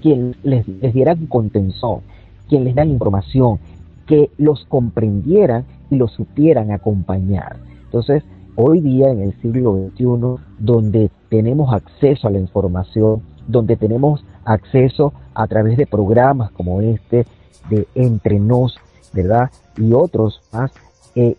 [0.00, 2.00] quien les, les diera contención,
[2.48, 3.58] quien les da información,
[4.06, 7.56] que los comprendieran y los supieran acompañar.
[7.84, 8.24] Entonces,
[8.56, 15.12] hoy día en el siglo XXI, donde tenemos acceso a la información, donde tenemos acceso
[15.34, 17.26] a través de programas como este,
[17.70, 18.76] de Entre Nos,
[19.12, 19.50] ¿verdad?
[19.76, 20.72] Y otros más,
[21.14, 21.36] eh,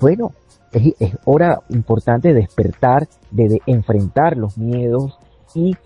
[0.00, 0.32] bueno,
[0.72, 5.18] es, hora importante despertar, de, enfrentar los miedos
[5.54, 5.76] y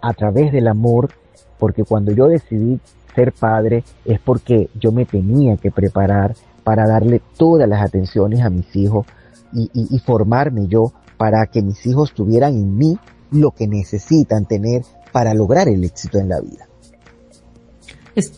[0.00, 1.10] a través del amor,
[1.58, 2.80] porque cuando yo decidí
[3.14, 8.50] ser padre es porque yo me tenía que preparar para darle todas las atenciones a
[8.50, 9.06] mis hijos
[9.52, 12.98] y, formarme yo para que mis hijos tuvieran en mí
[13.30, 14.82] lo que necesitan tener
[15.12, 16.68] para lograr el éxito en la vida.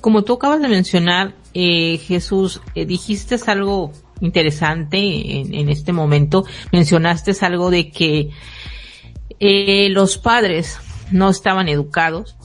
[0.00, 6.44] Como tú acabas de mencionar, eh, Jesús, eh, dijiste algo interesante en, este momento.
[6.72, 8.30] Mencionaste algo de que
[9.38, 10.78] eh, los padres
[11.10, 12.36] no estaban educados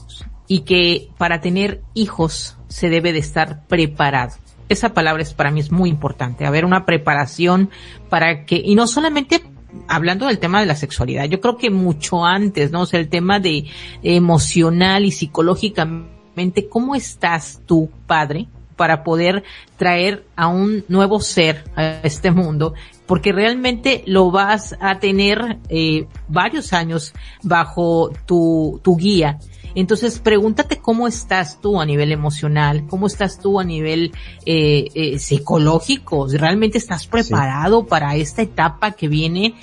[0.48, 4.36] y que para tener hijos se debe de estar preparado
[4.68, 7.70] esa palabra es para mí es muy importante, haber una preparación
[8.08, 9.42] para que, y no solamente
[9.88, 12.82] hablando del tema de la sexualidad, yo creo que mucho antes, ¿no?
[12.82, 13.66] O sea, el tema de
[14.02, 19.42] emocional y psicológicamente, ¿cómo estás tú, padre, para poder
[19.76, 22.74] traer a un nuevo ser a este mundo?
[23.06, 29.38] Porque realmente lo vas a tener eh, varios años bajo tu, tu guía
[29.76, 34.10] entonces, pregúntate cómo estás tú a nivel emocional, cómo estás tú a nivel
[34.46, 39.54] eh, eh, psicológico, realmente estás preparado para esta etapa que viene.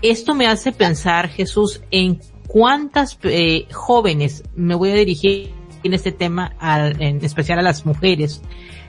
[0.00, 5.50] Esto me hace pensar, Jesús, en cuántas eh, jóvenes, me voy a dirigir
[5.82, 6.56] en este tema,
[6.98, 8.40] en especial a las mujeres,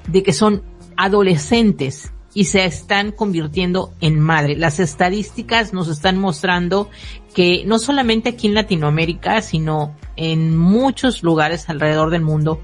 [0.07, 0.63] de que son
[0.95, 4.55] adolescentes y se están convirtiendo en madre.
[4.55, 6.89] Las estadísticas nos están mostrando
[7.33, 12.59] que no solamente aquí en Latinoamérica, sino en muchos lugares alrededor del mundo,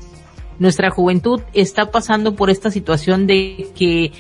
[0.60, 4.12] nuestra juventud está pasando por esta situación de que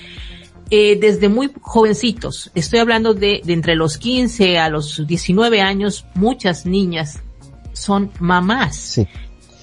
[0.69, 6.05] eh, desde muy jovencitos, estoy hablando de, de entre los 15 a los 19 años,
[6.13, 7.21] muchas niñas
[7.73, 8.99] son mamás.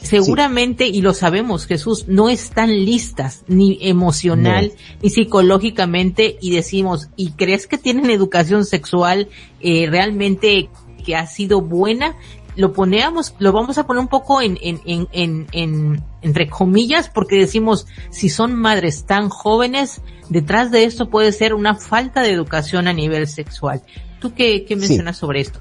[0.05, 7.31] Seguramente, y lo sabemos, Jesús, no están listas ni emocional ni psicológicamente y decimos, ¿y
[7.31, 9.29] crees que tienen educación sexual
[9.61, 10.69] eh, realmente
[11.05, 12.17] que ha sido buena?
[12.55, 17.37] Lo ponemos, lo vamos a poner un poco en, en, en, en, entre comillas, porque
[17.37, 22.89] decimos, si son madres tan jóvenes, detrás de esto puede ser una falta de educación
[22.89, 23.83] a nivel sexual.
[24.21, 25.61] ¿Tú qué, qué mencionas sobre esto?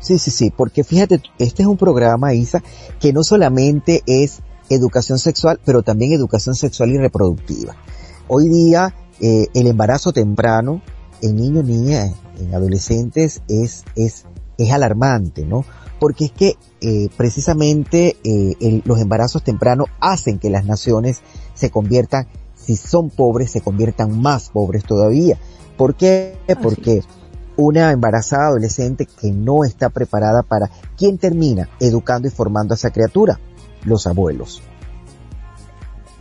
[0.00, 2.62] Sí, sí, sí, porque fíjate, este es un programa, Isa,
[3.00, 7.76] que no solamente es educación sexual, pero también educación sexual y reproductiva.
[8.28, 10.82] Hoy día, eh, el embarazo temprano
[11.22, 14.24] en niños, niñas, en adolescentes es, es,
[14.56, 15.64] es alarmante, ¿no?
[15.98, 21.22] Porque es que eh, precisamente eh, los embarazos tempranos hacen que las naciones
[21.54, 25.38] se conviertan, si son pobres, se conviertan más pobres todavía.
[25.76, 26.36] ¿Por qué?
[26.62, 27.02] Porque
[27.58, 32.90] una embarazada adolescente que no está preparada para quién termina educando y formando a esa
[32.90, 33.40] criatura,
[33.84, 34.62] los abuelos.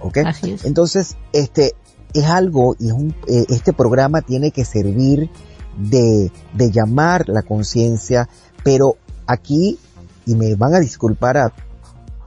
[0.01, 0.17] ¿Ok?
[0.63, 1.75] Entonces, este
[2.13, 5.29] es algo y es un, eh, este programa tiene que servir
[5.77, 8.27] de, de llamar la conciencia,
[8.63, 8.97] pero
[9.27, 9.77] aquí,
[10.25, 11.53] y me van a disculpar a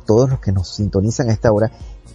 [0.06, 1.72] todos los que nos sintonizan a esta hora,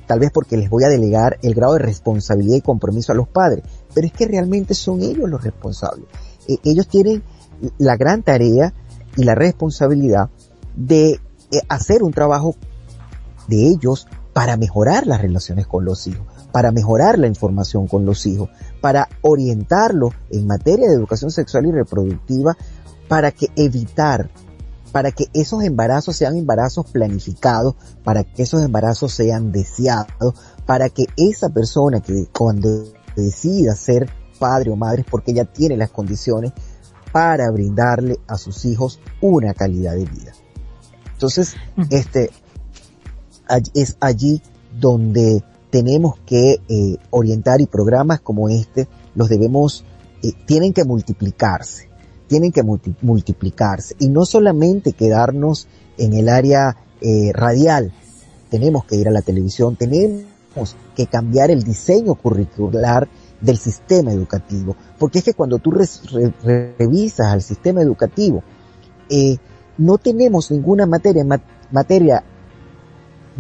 [0.08, 3.28] tal vez porque les voy a delegar el grado de responsabilidad y compromiso a los
[3.28, 6.08] padres, pero es que realmente son ellos los responsables.
[6.48, 7.24] Eh, ellos tienen
[7.78, 8.74] la gran tarea
[9.16, 10.30] y la responsabilidad
[10.76, 11.20] de
[11.52, 12.56] eh, hacer un trabajo
[13.48, 18.26] de ellos para mejorar las relaciones con los hijos, para mejorar la información con los
[18.26, 18.50] hijos,
[18.82, 22.58] para orientarlos en materia de educación sexual y reproductiva,
[23.08, 24.30] para que evitar,
[24.92, 30.34] para que esos embarazos sean embarazos planificados, para que esos embarazos sean deseados,
[30.66, 35.90] para que esa persona que cuando decida ser padre o madre porque ella tiene las
[35.90, 36.52] condiciones
[37.12, 40.34] para brindarle a sus hijos una calidad de vida.
[41.14, 41.56] Entonces,
[41.90, 42.30] este,
[43.74, 44.42] es allí
[44.78, 49.84] donde tenemos que eh, orientar y programas como este los debemos,
[50.24, 51.90] eh, tienen que multiplicarse,
[52.28, 52.64] tienen que
[53.02, 55.68] multiplicarse y no solamente quedarnos
[55.98, 57.94] en el área eh, radial,
[58.50, 63.08] tenemos que ir a la televisión, tenemos que cambiar el diseño curricular
[63.42, 64.76] del sistema educativo.
[64.98, 68.44] Porque es que cuando tú revisas al sistema educativo,
[69.10, 69.38] eh,
[69.78, 71.26] no tenemos ninguna materia,
[71.72, 72.24] materia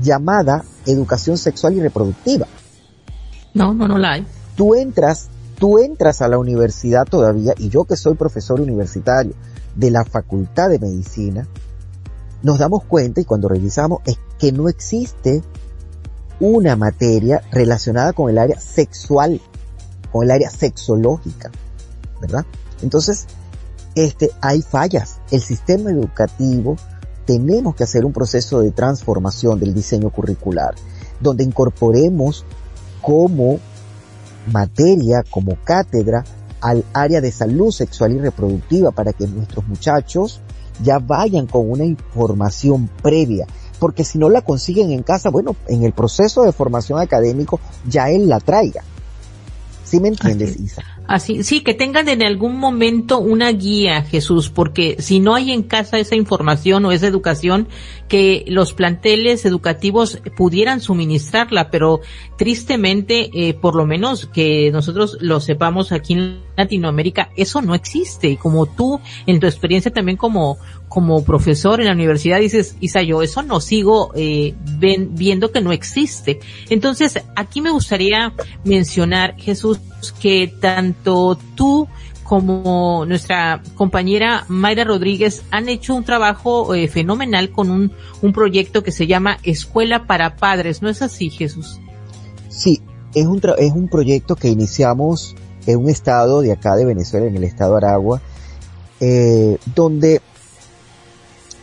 [0.01, 2.47] llamada educación sexual y reproductiva.
[3.53, 4.27] No, no, no la hay.
[4.55, 9.33] Tú entras, tú entras a la universidad todavía, y yo que soy profesor universitario
[9.75, 11.47] de la Facultad de Medicina,
[12.43, 15.41] nos damos cuenta y cuando revisamos es que no existe
[16.39, 19.41] una materia relacionada con el área sexual
[20.15, 21.51] con el área sexológica,
[22.21, 22.45] ¿verdad?
[22.81, 23.25] Entonces,
[23.95, 25.17] este, hay fallas.
[25.29, 26.77] El sistema educativo
[27.25, 30.73] tenemos que hacer un proceso de transformación del diseño curricular,
[31.19, 32.45] donde incorporemos
[33.01, 33.59] como
[34.53, 36.23] materia, como cátedra,
[36.61, 40.39] al área de salud sexual y reproductiva para que nuestros muchachos
[40.81, 43.47] ya vayan con una información previa.
[43.79, 48.09] Porque si no la consiguen en casa, bueno, en el proceso de formación académico ya
[48.09, 48.81] él la traiga.
[49.85, 50.83] ¿Sí me entiendes, Isa?
[51.07, 55.61] Así, sí, que tengan en algún momento una guía, Jesús, porque si no hay en
[55.61, 57.67] casa esa información o esa educación,
[58.07, 62.01] que los planteles educativos pudieran suministrarla, pero
[62.37, 68.37] tristemente, eh, por lo menos que nosotros lo sepamos aquí en Latinoamérica, eso no existe.
[68.37, 70.57] Como tú, en tu experiencia también como,
[70.89, 75.71] como profesor en la universidad, dices, Isa, yo eso no sigo eh, viendo que no
[75.71, 76.39] existe.
[76.69, 78.33] Entonces, aquí me gustaría
[78.63, 79.79] mencionar, Jesús,
[80.21, 81.87] que tanto tú
[82.23, 88.81] como nuestra compañera Mayra Rodríguez han hecho un trabajo eh, fenomenal con un, un proyecto
[88.81, 90.81] que se llama Escuela para Padres.
[90.81, 91.79] ¿No es así, Jesús?
[92.49, 92.81] Sí,
[93.13, 95.35] es un, es un proyecto que iniciamos
[95.67, 98.21] en un estado de acá de Venezuela, en el estado de Aragua,
[98.99, 100.21] eh, donde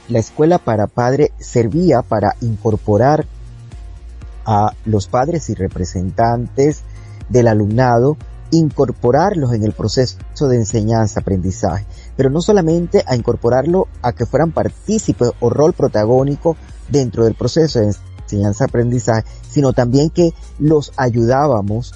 [0.09, 3.27] la escuela para padres servía para incorporar
[4.45, 6.83] a los padres y representantes
[7.29, 8.17] del alumnado
[8.53, 11.87] incorporarlos en el proceso de enseñanza-aprendizaje,
[12.17, 16.57] pero no solamente a incorporarlo a que fueran partícipes o rol protagónico
[16.91, 17.95] dentro del proceso de
[18.27, 21.95] enseñanza-aprendizaje, sino también que los ayudábamos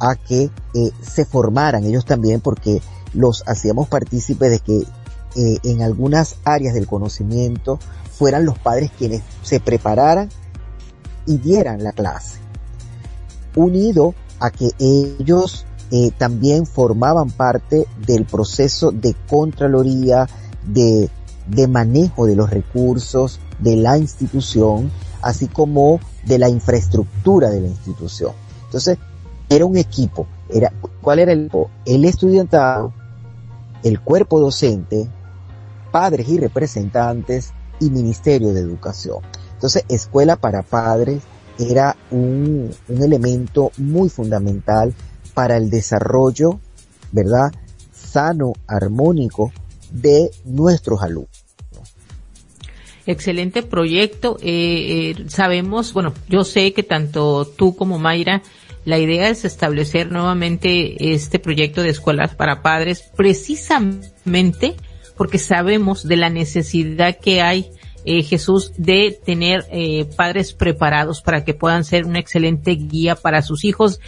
[0.00, 2.80] a que eh, se formaran ellos también porque
[3.12, 4.84] los hacíamos partícipes de que
[5.36, 7.78] eh, en algunas áreas del conocimiento
[8.10, 10.28] fueran los padres quienes se prepararan
[11.26, 12.38] y dieran la clase,
[13.54, 20.26] unido a que ellos eh, también formaban parte del proceso de Contraloría,
[20.66, 21.10] de
[21.46, 27.68] de manejo de los recursos de la institución, así como de la infraestructura de la
[27.68, 28.32] institución.
[28.64, 28.98] Entonces,
[29.48, 30.26] era un equipo.
[30.48, 31.70] Era, ¿Cuál era el equipo?
[31.84, 32.92] El estudiantado,
[33.82, 35.08] el cuerpo docente,
[35.92, 39.18] padres y representantes y Ministerio de Educación.
[39.54, 41.22] Entonces, Escuela para Padres
[41.58, 44.92] era un, un elemento muy fundamental
[45.34, 46.58] para el desarrollo,
[47.12, 47.52] ¿verdad?
[47.92, 49.52] Sano, armónico
[49.92, 51.42] de nuestros alumnos.
[53.06, 54.36] Excelente proyecto.
[54.40, 58.42] Eh, eh, sabemos, bueno, yo sé que tanto tú como Mayra,
[58.84, 64.76] la idea es establecer nuevamente este proyecto de escuelas para padres precisamente
[65.22, 67.70] porque sabemos de la necesidad que hay
[68.04, 73.42] eh, Jesús de tener eh, padres preparados para que puedan ser una excelente guía para
[73.42, 74.00] sus hijos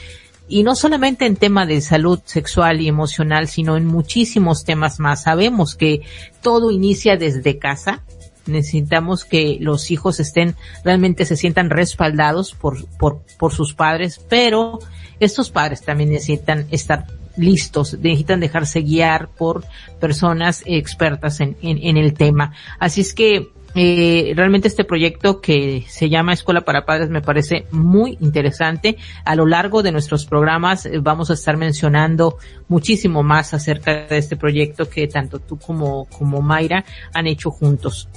[0.48, 5.22] y no solamente en tema de salud sexual y emocional, sino en muchísimos temas más.
[5.22, 6.00] Sabemos que
[6.42, 8.02] todo inicia desde casa.
[8.46, 14.80] Necesitamos que los hijos estén, realmente se sientan respaldados por, por, por sus padres, pero
[15.20, 17.06] estos padres también necesitan estar
[17.36, 19.64] listos, necesitan dejarse guiar por
[20.00, 22.52] personas expertas en, en, en el tema.
[22.78, 27.66] Así es que eh, realmente este proyecto que se llama Escuela para Padres me parece
[27.72, 28.96] muy interesante.
[29.24, 34.18] A lo largo de nuestros programas eh, vamos a estar mencionando muchísimo más acerca de
[34.18, 38.08] este proyecto que tanto tú como, como Mayra han hecho juntos.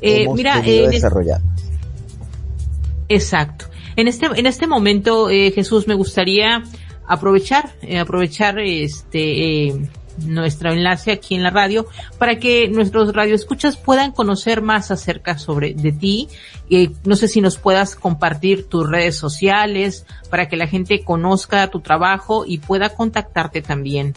[0.00, 1.40] Eh, mira, eh, desarrollar.
[3.08, 3.66] Exacto.
[3.96, 6.64] En este, en este momento, eh, Jesús, me gustaría
[7.06, 9.88] aprovechar, eh, aprovechar este, eh,
[10.24, 11.86] nuestro enlace aquí en la radio
[12.18, 16.28] para que nuestros radioescuchas puedan conocer más acerca sobre de ti.
[16.70, 21.68] Eh, no sé si nos puedas compartir tus redes sociales para que la gente conozca
[21.70, 24.14] tu trabajo y pueda contactarte también.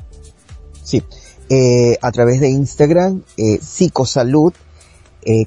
[0.84, 1.04] Sí,
[1.50, 3.24] eh, a través de Instagram,
[3.62, 4.54] Psicosalud,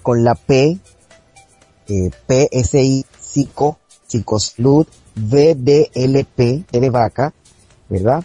[0.03, 0.79] con la P,
[1.87, 4.87] PSI, Psico, Psicosalud,
[5.21, 7.33] VDLP, de vaca,
[7.89, 8.25] ¿verdad?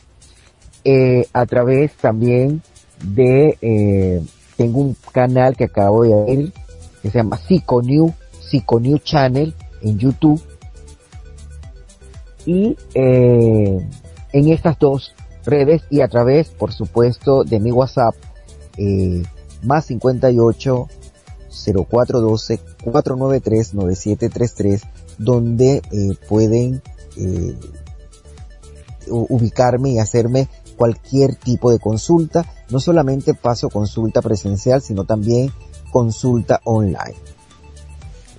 [0.85, 2.61] eh, a través también
[3.03, 4.21] de, eh,
[4.55, 6.53] tengo un canal que acabo de abrir,
[7.01, 10.41] que se llama Psiconew, Psiconew Channel en YouTube.
[12.45, 13.89] Y eh,
[14.31, 18.15] en estas dos redes y a través, por supuesto, de mi WhatsApp,
[18.77, 19.23] eh,
[19.63, 20.87] más 58
[21.49, 24.81] 0412 493 9733,
[25.17, 25.81] donde eh,
[26.27, 26.81] pueden
[27.17, 27.55] eh,
[29.07, 30.47] ubicarme y hacerme
[30.77, 32.45] cualquier tipo de consulta.
[32.69, 35.51] No solamente paso consulta presencial, sino también
[35.91, 37.15] consulta online.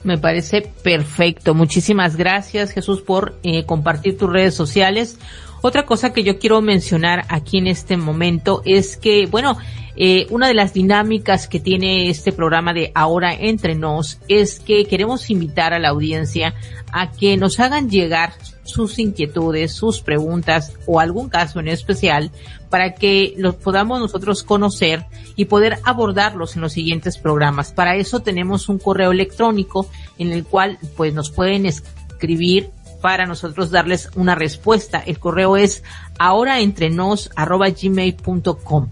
[0.04, 1.54] Me parece perfecto.
[1.54, 5.18] Muchísimas gracias Jesús por eh, compartir tus redes sociales.
[5.62, 9.56] Otra cosa que yo quiero mencionar aquí en este momento es que, bueno,
[9.96, 14.84] eh, una de las dinámicas que tiene este programa de Ahora entre nos es que
[14.84, 16.54] queremos invitar a la audiencia
[16.92, 18.34] a que nos hagan llegar
[18.64, 22.30] sus inquietudes, sus preguntas o algún caso en especial
[22.68, 27.72] para que los podamos nosotros conocer y poder abordarlos en los siguientes programas.
[27.72, 29.88] Para eso tenemos un correo electrónico
[30.18, 32.68] en el cual pues nos pueden escribir
[33.00, 34.98] para nosotros darles una respuesta.
[34.98, 35.82] El correo es
[36.18, 38.88] ahoraentrenos@gmail.com.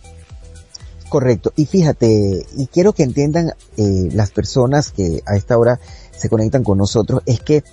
[1.09, 1.53] Correcto.
[1.57, 5.79] Y fíjate, y quiero que entiendan eh, las personas que a esta hora
[6.17, 7.65] se conectan con nosotros, es que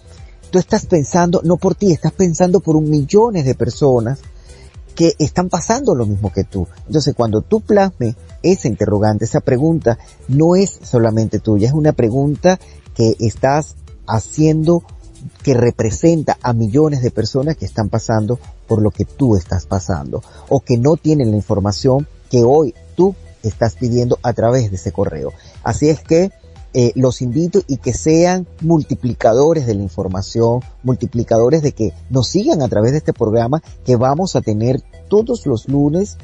[0.50, 4.20] tú estás pensando, no por ti, estás pensando por un millones de personas
[5.00, 6.68] que están pasando lo mismo que tú.
[6.86, 9.97] Entonces, cuando tú plasmes esa interrogante, esa pregunta,
[10.28, 12.60] no es solamente tuya, es una pregunta
[12.95, 14.84] que estás haciendo
[15.41, 20.22] que representa a millones de personas que están pasando por lo que tú estás pasando
[20.50, 24.91] o que no tienen la información que hoy tú estás pidiendo a través de ese
[24.91, 25.32] correo.
[25.64, 26.30] Así es que
[26.74, 32.61] eh, los invito y que sean multiplicadores de la información, multiplicadores de que nos sigan
[32.61, 36.17] a través de este programa que vamos a tener todos los lunes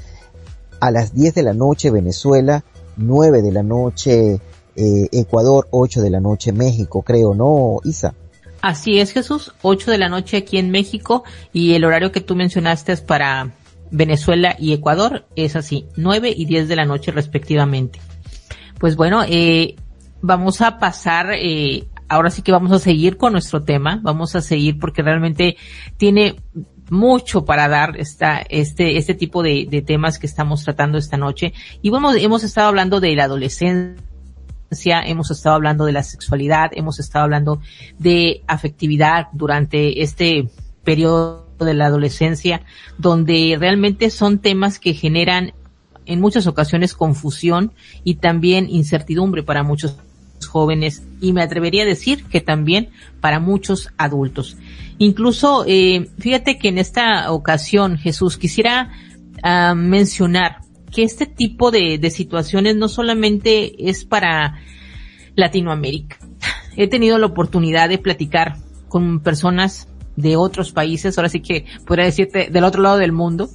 [0.79, 2.63] a las 10 de la noche Venezuela,
[2.97, 4.39] 9 de la noche
[4.75, 8.13] eh, Ecuador, 8 de la noche México, creo, ¿no, Isa?
[8.61, 9.53] Así es, Jesús.
[9.61, 11.23] 8 de la noche aquí en México
[11.53, 13.53] y el horario que tú mencionaste es para
[13.91, 15.25] Venezuela y Ecuador.
[15.35, 17.99] Es así, 9 y 10 de la noche respectivamente.
[18.79, 19.75] Pues bueno, eh,
[20.22, 23.99] vamos a pasar, eh, ahora sí que vamos a seguir con nuestro tema.
[24.03, 25.57] Vamos a seguir porque realmente
[25.97, 26.36] tiene
[26.89, 31.53] mucho para dar esta, este, este tipo de, de temas que estamos tratando esta noche.
[31.82, 34.05] Y bueno, hemos estado hablando de la adolescencia
[35.05, 37.61] hemos estado hablando de la sexualidad, hemos estado hablando
[37.97, 40.49] de afectividad durante este
[40.84, 42.61] periodo de la adolescencia,
[42.97, 45.53] donde realmente son temas que generan
[46.05, 49.97] en muchas ocasiones confusión y también incertidumbre para muchos
[50.55, 52.87] jóvenes y me atrevería a decir que también
[53.19, 54.55] para muchos adultos.
[54.99, 58.93] Incluso, eh, fíjate que en esta ocasión, Jesús, quisiera
[59.43, 60.61] ah, mencionar
[60.93, 64.61] que este tipo de, de situaciones no solamente es para
[65.35, 66.19] Latinoamérica.
[66.77, 68.55] He tenido la oportunidad de platicar
[68.87, 73.49] con personas de otros países, ahora sí que podría decirte del otro lado del mundo,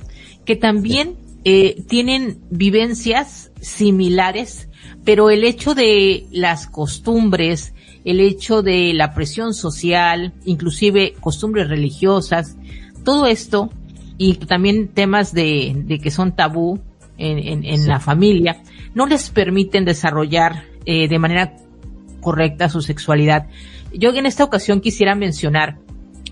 [0.44, 4.68] que también eh, tienen vivencias similares,
[5.04, 7.74] pero el hecho de las costumbres,
[8.04, 12.56] el hecho de la presión social, inclusive costumbres religiosas,
[13.04, 13.70] todo esto
[14.18, 16.80] y también temas de, de que son tabú,
[17.20, 18.62] en, la familia,
[18.94, 21.56] no les permiten desarrollar eh, de manera
[22.20, 23.46] correcta su sexualidad.
[23.92, 25.78] Yo en esta ocasión quisiera mencionar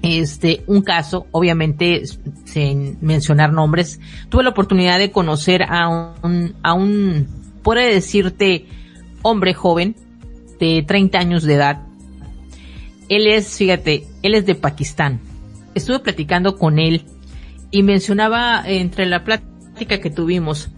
[0.03, 2.03] este un caso, obviamente
[2.45, 5.89] sin mencionar nombres, tuve la oportunidad de conocer a
[6.23, 7.27] un a un
[7.63, 8.67] puede decirte
[9.23, 9.97] hombre joven
[10.59, 11.83] de 30 años de edad.
[13.09, 15.21] Él es, fíjate, él es de Pakistán.
[15.75, 17.05] Estuve platicando con él
[17.71, 20.71] y mencionaba entre la plática que tuvimos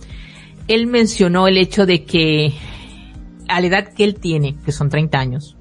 [0.71, 2.53] él mencionó el hecho de que
[3.49, 5.57] a la edad que él tiene, que son 30 años,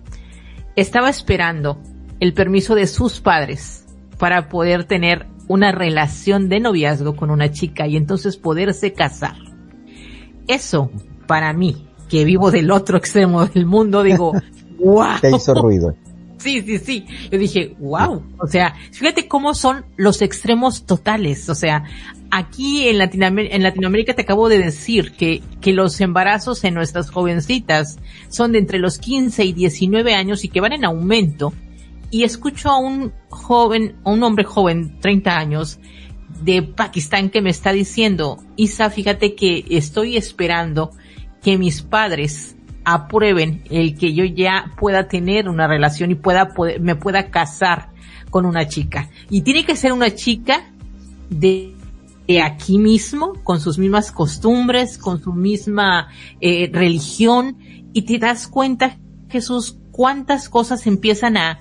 [0.76, 1.82] estaba esperando
[2.20, 3.88] el permiso de sus padres
[4.20, 9.36] para poder tener una relación de noviazgo con una chica y entonces poderse casar.
[10.50, 10.90] Eso,
[11.28, 14.34] para mí, que vivo del otro extremo del mundo, digo,
[14.80, 15.20] wow.
[15.22, 15.96] Te hizo ruido.
[16.40, 17.06] Sí, sí, sí.
[17.32, 18.24] Yo dije, wow.
[18.40, 21.50] O sea, fíjate cómo son los extremos totales.
[21.50, 21.84] O sea,
[22.32, 27.12] aquí en Latinoamérica, en Latinoamérica te acabo de decir que, que los embarazos en nuestras
[27.12, 31.54] jovencitas son de entre los 15 y 19 años y que van en aumento.
[32.10, 35.80] Y escucho a un joven, a un hombre joven, 30 años,
[36.42, 40.92] de Pakistán que me está diciendo, Isa, fíjate que estoy esperando
[41.42, 46.96] que mis padres aprueben el que yo ya pueda tener una relación y pueda me
[46.96, 47.90] pueda casar
[48.30, 49.10] con una chica.
[49.30, 50.72] Y tiene que ser una chica
[51.30, 51.76] de,
[52.28, 56.10] de aquí mismo, con sus mismas costumbres, con su misma
[56.42, 57.58] eh, religión,
[57.94, 58.98] y te das cuenta,
[59.30, 61.60] Jesús, cuántas cosas empiezan a,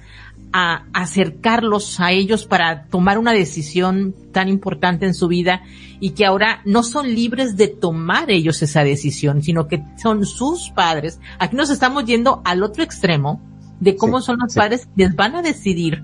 [0.52, 5.62] a acercarlos a ellos para tomar una decisión tan importante en su vida
[6.00, 10.70] y que ahora no son libres de tomar ellos esa decisión, sino que son sus
[10.70, 11.20] padres.
[11.38, 13.42] Aquí nos estamos yendo al otro extremo
[13.80, 16.02] de cómo son los padres, les van a decidir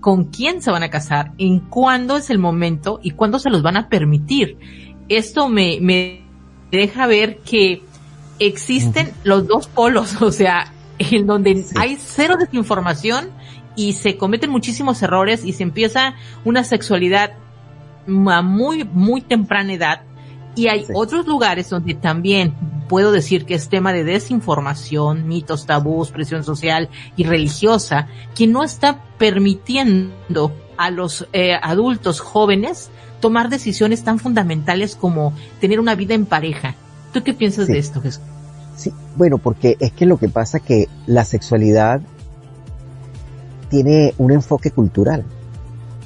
[0.00, 3.62] con quién se van a casar, en cuándo es el momento y cuándo se los
[3.62, 4.58] van a permitir.
[5.08, 6.22] Esto me, me
[6.70, 7.82] deja ver que
[8.38, 13.30] existen los dos polos, o sea, en donde hay cero desinformación
[13.76, 16.14] y se cometen muchísimos errores y se empieza
[16.44, 17.32] una sexualidad
[18.06, 20.02] a muy, muy temprana edad.
[20.54, 22.54] Y hay otros lugares donde también
[22.88, 28.62] puedo decir que es tema de desinformación, mitos, tabús, presión social y religiosa, que no
[28.62, 36.14] está permitiendo a los eh, adultos jóvenes tomar decisiones tan fundamentales como tener una vida
[36.14, 36.74] en pareja.
[37.14, 38.22] ¿Tú qué piensas de esto, Jesús?
[38.76, 42.00] Sí, bueno, porque es que lo que pasa que la sexualidad
[43.72, 45.24] tiene un enfoque cultural.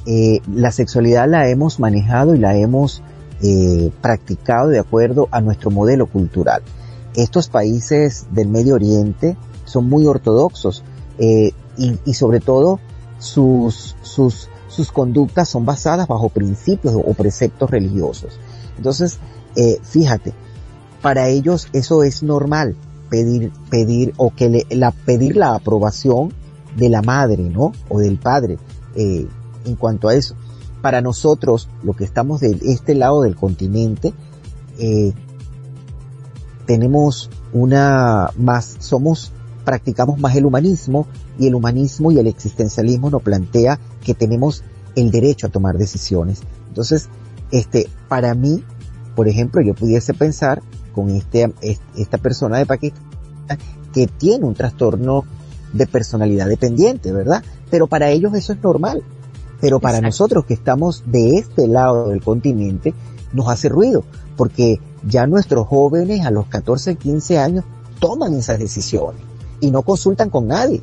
[0.07, 3.03] Eh, la sexualidad la hemos manejado y la hemos
[3.43, 6.63] eh, practicado de acuerdo a nuestro modelo cultural.
[7.17, 10.85] Estos países del Medio Oriente son muy ortodoxos
[11.19, 12.79] eh, y, sobre todo
[13.19, 18.39] sus, sus, sus conductas son basadas bajo principios o preceptos religiosos.
[18.77, 19.19] Entonces,
[19.83, 20.33] fíjate,
[21.03, 22.77] para ellos eso es normal,
[23.11, 26.33] pedir, pedir o que la, pedir la aprobación
[26.77, 27.73] de la madre, ¿no?
[27.89, 28.59] O del padre,
[28.95, 29.27] eh,
[29.65, 30.35] en cuanto a eso.
[30.83, 34.13] Para nosotros, lo que estamos de este lado del continente,
[34.79, 35.13] eh,
[36.67, 39.33] tenemos una más, somos,
[39.65, 41.07] practicamos más el humanismo
[41.39, 44.63] y el humanismo y el existencialismo nos plantea que tenemos
[44.95, 46.43] el derecho a tomar decisiones.
[46.69, 47.09] Entonces,
[47.51, 48.63] este, para mí,
[49.15, 50.63] por ejemplo, yo pudiese pensar
[50.95, 51.53] con este,
[51.97, 53.59] esta persona de Pakistán
[53.93, 55.25] que tiene un trastorno
[55.77, 57.43] de personalidad dependiente, ¿verdad?
[57.71, 59.03] Pero para ellos eso es normal.
[59.61, 62.95] Pero para nosotros que estamos de este lado del continente,
[63.33, 64.05] nos hace ruido,
[64.37, 67.65] porque ya nuestros jóvenes a los 14, 15 años
[67.99, 69.23] toman esas decisiones
[69.61, 70.83] y no consultan con nadie.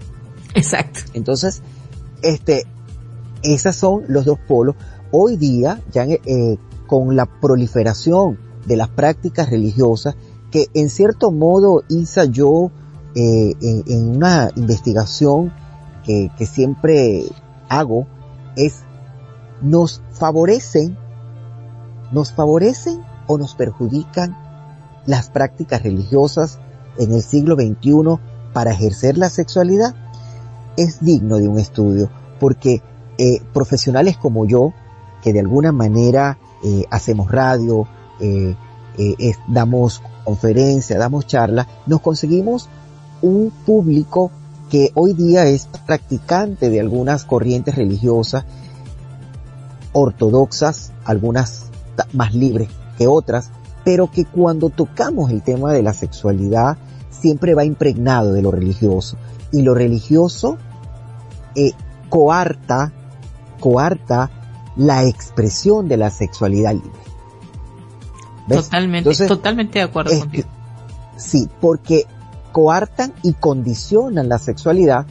[0.55, 1.01] Exacto.
[1.13, 1.61] Entonces,
[2.21, 2.65] este,
[3.43, 4.75] esas son los dos polos.
[5.11, 10.15] Hoy día, ya eh, con la proliferación de las prácticas religiosas,
[10.51, 12.71] que en cierto modo, Isa, yo,
[13.15, 15.53] eh, en, una investigación
[16.03, 17.23] que, siempre
[17.69, 18.07] hago,
[18.55, 18.83] es,
[19.61, 20.97] nos favorecen,
[22.11, 24.35] nos favorecen o nos perjudican
[25.05, 26.59] las prácticas religiosas
[26.97, 28.19] en el siglo XXI
[28.53, 29.95] para ejercer la sexualidad
[30.75, 32.09] es digno de un estudio
[32.39, 32.81] porque
[33.17, 34.73] eh, profesionales como yo,
[35.21, 37.87] que de alguna manera eh, hacemos radio,
[39.47, 42.69] damos conferencias, damos charlas, nos conseguimos
[43.23, 44.31] un público
[44.69, 48.45] que hoy día es practicante de algunas corrientes religiosas
[49.93, 51.67] ortodoxas, algunas
[52.11, 53.51] más libres que otras,
[53.83, 56.77] pero que cuando tocamos el tema de la sexualidad
[57.09, 59.17] siempre va impregnado de lo religioso.
[59.51, 60.57] Y lo religioso
[61.55, 61.71] eh,
[62.09, 62.91] coarta,
[63.59, 64.31] coarta
[64.75, 66.91] la expresión de la sexualidad libre.
[68.49, 70.49] Totalmente, totalmente de acuerdo contigo.
[71.15, 72.05] Sí, porque
[72.53, 75.05] coartan y condicionan la sexualidad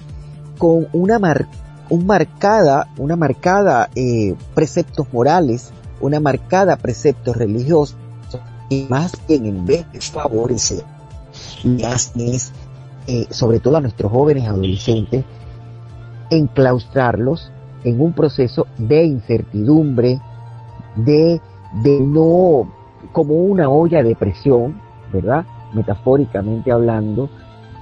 [0.56, 1.18] con una
[1.90, 7.98] un marcada, una marcada eh, preceptos morales, una marcada preceptos religiosos,
[8.70, 10.84] y más bien en vez de favorecer,
[11.64, 12.52] más es,
[13.06, 15.24] eh, sobre todo a nuestros jóvenes adolescentes,
[16.30, 17.52] enclaustrarlos
[17.84, 20.20] en un proceso de incertidumbre,
[20.96, 21.40] de,
[21.82, 22.72] de no,
[23.12, 24.80] como una olla de presión,
[25.12, 25.44] ¿verdad?
[25.74, 27.28] Metafóricamente hablando,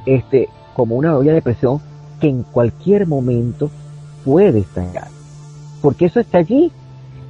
[0.07, 1.81] este, como una olla de presión
[2.21, 3.71] que en cualquier momento
[4.25, 5.09] puede estallar.
[5.83, 6.71] Porque eso está allí.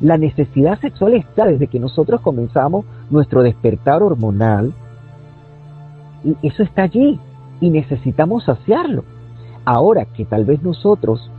[0.00, 4.72] La necesidad sexual está desde que nosotros comenzamos nuestro despertar hormonal.
[6.24, 7.18] Y eso está allí.
[7.60, 9.04] Y necesitamos saciarlo.
[9.64, 11.30] Ahora que tal vez nosotros,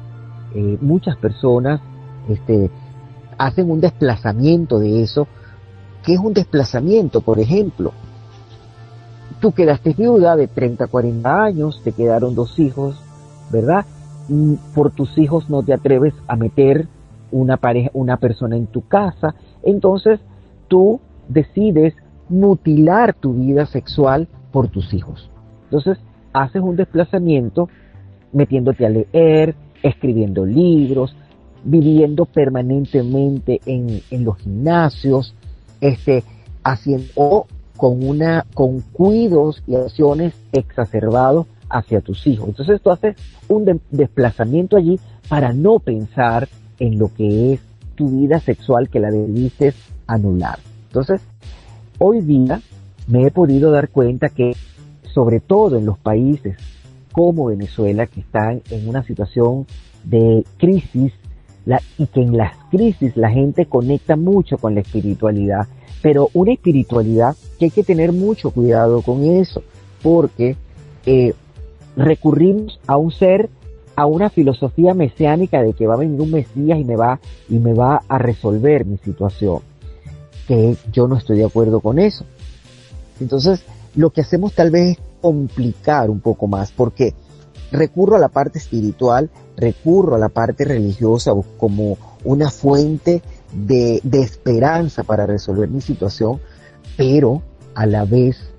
[0.54, 1.82] eh, muchas personas,
[2.30, 2.70] este,
[3.38, 5.28] hacen un desplazamiento de eso.
[6.04, 7.22] ¿Qué es un desplazamiento?
[7.22, 7.92] Por ejemplo,
[9.42, 13.02] tú quedaste viuda de 30, 40 años, te quedaron dos hijos,
[13.52, 13.86] ¿verdad?
[14.74, 16.88] por tus hijos no te atreves a meter
[17.32, 20.22] una pareja, una persona en tu casa, entonces
[20.70, 21.96] tú decides
[22.30, 25.30] mutilar tu vida sexual por tus hijos.
[25.66, 25.98] Entonces
[26.32, 27.68] haces un desplazamiento
[28.32, 31.16] metiéndote a leer, escribiendo libros,
[31.64, 35.36] viviendo permanentemente en, en los gimnasios,
[35.82, 36.24] este,
[36.64, 37.48] haciendo
[37.82, 42.50] con una, con cuidos y acciones exacerbados hacia tus hijos.
[42.50, 43.16] Entonces tú haces
[43.48, 47.60] un desplazamiento allí para no pensar en lo que es
[47.96, 49.74] tu vida sexual que la debiste
[50.06, 50.60] anular.
[50.90, 51.22] Entonces,
[51.98, 52.62] hoy día
[53.08, 54.56] me he podido dar cuenta que,
[55.12, 56.58] sobre todo en los países
[57.12, 59.66] como Venezuela, que están en una situación
[60.04, 61.14] de crisis,
[61.98, 65.68] y que en las crisis la gente conecta mucho con la espiritualidad,
[66.02, 69.62] pero una espiritualidad que hay que tener mucho cuidado con eso,
[70.02, 70.56] porque
[71.06, 71.34] eh,
[71.95, 73.49] recurrimos a un ser,
[73.95, 77.60] a una filosofía mesiánica de que va a venir un Mesías y me va, y
[77.60, 79.60] me va a resolver mi situación.
[80.47, 82.26] Que yo no estoy de acuerdo con eso.
[83.20, 83.64] Entonces,
[83.95, 87.14] lo que hacemos tal vez es complicar un poco más, porque
[87.72, 93.22] recurro a la parte espiritual, recurro a la parte religiosa como una fuente
[93.54, 96.39] de, de esperanza para resolver mi situación,
[96.97, 97.41] pero
[97.76, 98.52] a la vez,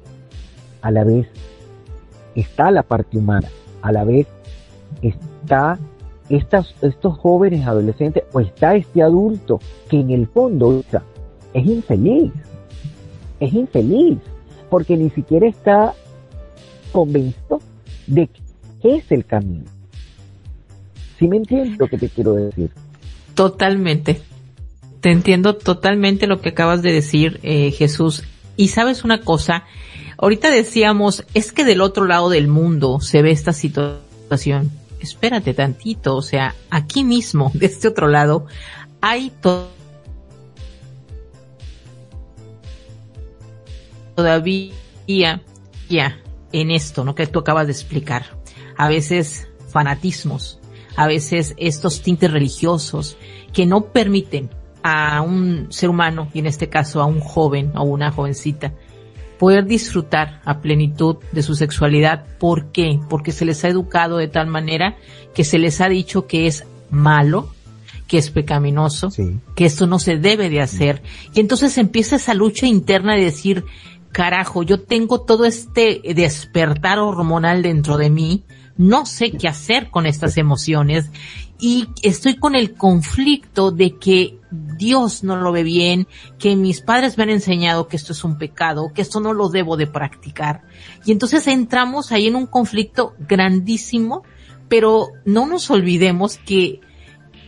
[0.81, 1.29] a la vez
[2.35, 3.49] está la parte humana,
[3.83, 4.27] a la vez
[5.03, 5.79] está
[6.29, 10.83] estas, estos jóvenes adolescentes o está este adulto que en el fondo
[11.53, 12.33] es infeliz,
[13.41, 14.19] es infeliz,
[14.71, 15.95] porque ni siquiera está
[16.93, 17.61] convencido
[18.07, 18.29] de
[18.81, 19.65] qué es el camino.
[21.19, 22.71] ¿Sí me entiendes lo que te quiero decir?
[23.35, 24.21] Totalmente.
[25.03, 28.23] Te entiendo totalmente lo que acabas de decir, eh, Jesús.
[28.57, 29.65] Y sabes una cosa,
[30.23, 34.71] Ahorita decíamos, es que del otro lado del mundo se ve esta situación.
[35.01, 38.47] Espérate tantito, o sea, aquí mismo, de este otro lado,
[39.01, 39.33] hay
[44.15, 45.43] todavía
[45.89, 46.21] ya
[46.53, 47.17] en esto, ¿no?
[47.17, 48.39] Que tú acabas de explicar.
[48.77, 50.61] A veces fanatismos,
[50.95, 53.17] a veces estos tintes religiosos
[53.53, 54.51] que no permiten
[54.83, 58.73] a un ser humano, y en este caso a un joven o una jovencita,
[59.39, 62.25] poder disfrutar a plenitud de su sexualidad.
[62.39, 63.01] ¿Por qué?
[63.09, 64.97] Porque se les ha educado de tal manera
[65.35, 67.49] que se les ha dicho que es malo,
[68.07, 69.09] que es pecaminoso,
[69.57, 71.03] que esto no se debe de hacer.
[71.35, 73.65] Y entonces empieza esa lucha interna de decir,
[74.13, 78.45] carajo, yo tengo todo este despertar hormonal dentro de mí,
[78.77, 81.11] no sé qué hacer con estas emociones
[81.59, 86.09] y estoy con el conflicto de que Dios no lo ve bien,
[86.39, 89.49] que mis padres me han enseñado que esto es un pecado, que esto no lo
[89.49, 90.63] debo de practicar.
[91.07, 94.25] Y entonces entramos ahí en un conflicto grandísimo,
[94.69, 96.81] pero no nos olvidemos que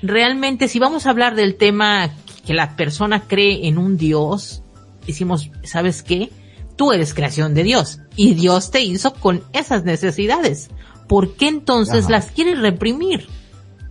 [0.00, 2.10] realmente si vamos a hablar del tema
[2.46, 4.62] que la persona cree en un Dios,
[5.06, 6.30] decimos, ¿sabes qué?
[6.76, 10.70] Tú eres creación de Dios y Dios te hizo con esas necesidades.
[11.08, 13.28] ¿Por qué entonces las quieres reprimir?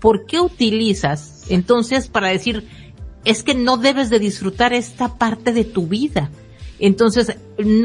[0.04, 2.68] ¿por qué utilizas entonces para decir,
[3.24, 6.30] es que no debes de disfrutar esta parte de tu vida?
[6.78, 7.38] Entonces,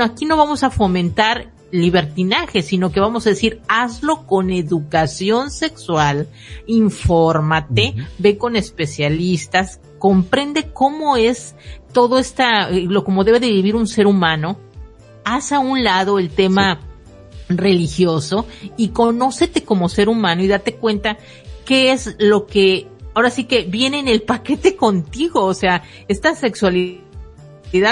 [0.02, 6.26] aquí no vamos a fomentar libertinaje, sino que vamos a decir, hazlo con educación sexual,
[6.66, 11.54] infórmate, ve con especialistas, comprende cómo es
[11.92, 14.58] todo esta, lo como debe de vivir un ser humano,
[15.24, 16.80] haz a un lado el tema
[17.48, 18.46] religioso
[18.76, 21.18] y conócete como ser humano y date cuenta
[21.64, 26.34] qué es lo que ahora sí que viene en el paquete contigo, o sea, esta
[26.34, 27.02] sexualidad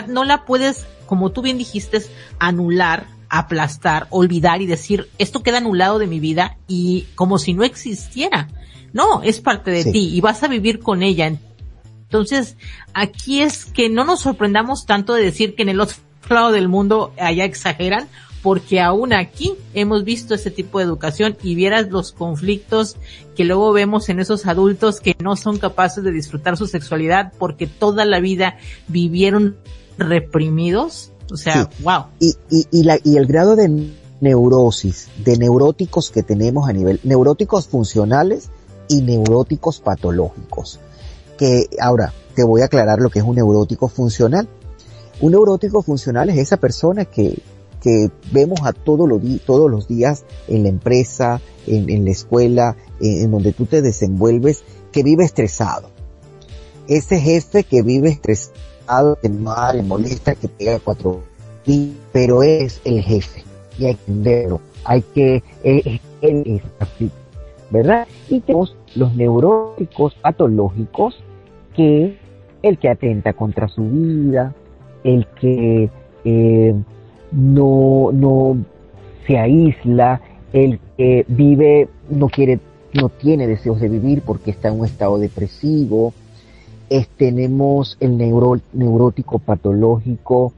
[0.08, 2.02] no la puedes, como tú bien dijiste,
[2.38, 7.64] anular, aplastar, olvidar y decir, esto queda anulado de mi vida y como si no
[7.64, 8.48] existiera.
[8.92, 11.26] No, es parte de ti y vas a vivir con ella.
[11.26, 12.56] Entonces,
[12.94, 15.98] aquí es que no nos sorprendamos tanto de decir que en el otro
[16.30, 18.08] lado del mundo allá exageran,
[18.46, 22.94] porque aún aquí hemos visto ese tipo de educación y vieras los conflictos
[23.34, 27.66] que luego vemos en esos adultos que no son capaces de disfrutar su sexualidad porque
[27.66, 29.56] toda la vida vivieron
[29.98, 31.10] reprimidos.
[31.32, 32.04] O sea, wow.
[32.20, 33.90] Y, y, y, la, y el grado de
[34.20, 38.50] neurosis, de neuróticos que tenemos a nivel, neuróticos funcionales
[38.86, 40.78] y neuróticos patológicos.
[41.36, 44.46] Que ahora te voy a aclarar lo que es un neurótico funcional.
[45.20, 47.42] Un neurótico funcional es esa persona que,
[47.86, 53.30] que vemos a todos los, todos los días en la empresa, en, la escuela, en,
[53.30, 55.88] donde tú te desenvuelves, que vive estresado.
[56.88, 61.22] Ese jefe que vive estresado, que no le molesta, que pega cuatro,
[62.12, 63.44] pero es el jefe
[63.78, 67.08] y hay que entenderlo, hay que, él es así,
[67.70, 68.08] ¿verdad?
[68.28, 71.22] Y tenemos los neuróticos patológicos
[71.76, 72.18] que
[72.62, 74.56] el que atenta contra su vida,
[75.04, 75.88] el que
[76.24, 76.74] eh,
[77.32, 78.56] no, no
[79.26, 80.20] se aísla,
[80.52, 82.60] el que vive no quiere,
[82.94, 86.12] no tiene deseos de vivir porque está en un estado depresivo,
[87.16, 90.52] tenemos el neurótico patológico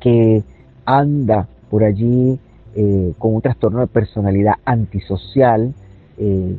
[0.00, 0.42] que
[0.84, 2.38] anda por allí
[2.74, 5.72] eh, con un trastorno de personalidad antisocial,
[6.18, 6.56] eh,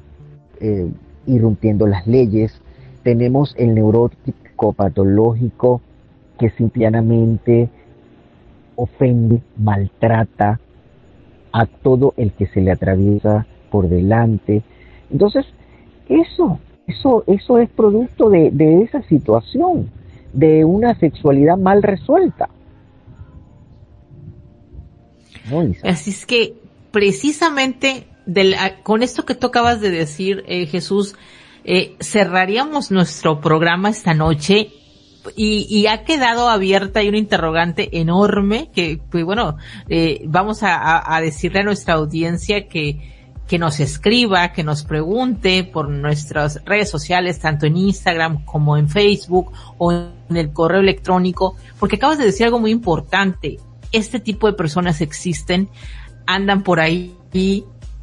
[0.61, 0.91] eh,
[1.27, 2.53] irrumpiendo las leyes.
[3.03, 5.81] Tenemos el neurótico patológico
[6.39, 7.69] que simplemente
[8.75, 10.59] ofende, maltrata
[11.51, 14.63] a todo el que se le atraviesa por delante.
[15.11, 15.45] Entonces,
[16.09, 19.89] eso, eso, eso es producto de, esa situación,
[20.33, 22.49] de una sexualidad mal resuelta.
[25.83, 26.55] Así es que
[26.91, 28.07] precisamente
[28.83, 31.15] con esto que tú acabas de decir, eh, Jesús,
[31.65, 34.69] eh, cerraríamos nuestro programa esta noche
[35.35, 39.57] y, y, ha quedado abierta y un interrogante enorme que, pues bueno,
[39.89, 42.99] eh, vamos a, decirle a nuestra audiencia que,
[43.47, 48.89] que nos escriba, que nos pregunte por nuestras redes sociales, tanto en Instagram como en
[48.89, 53.57] Facebook o en el correo electrónico, porque acabas de decir algo muy importante.
[53.91, 55.69] Este tipo de personas existen,
[56.25, 57.15] andan por ahí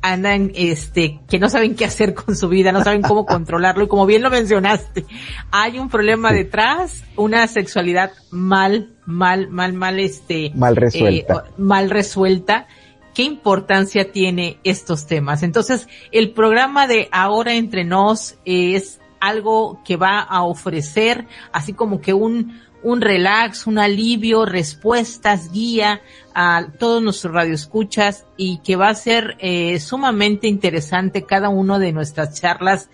[0.03, 3.88] andan, este, que no saben qué hacer con su vida, no saben cómo controlarlo y
[3.88, 5.05] como bien lo mencionaste,
[5.51, 11.44] hay un problema detrás, una sexualidad mal, mal, mal, mal, este, mal resuelta.
[11.46, 12.66] Eh, mal resuelta.
[13.14, 15.42] ¿Qué importancia tiene estos temas?
[15.42, 22.01] Entonces, el programa de Ahora entre nos es algo que va a ofrecer, así como
[22.01, 26.01] que un, un relax, un alivio, respuestas, guía
[26.35, 31.93] a todos nuestros radioescuchas y que va a ser eh, sumamente interesante cada uno de
[31.93, 32.89] nuestras charlas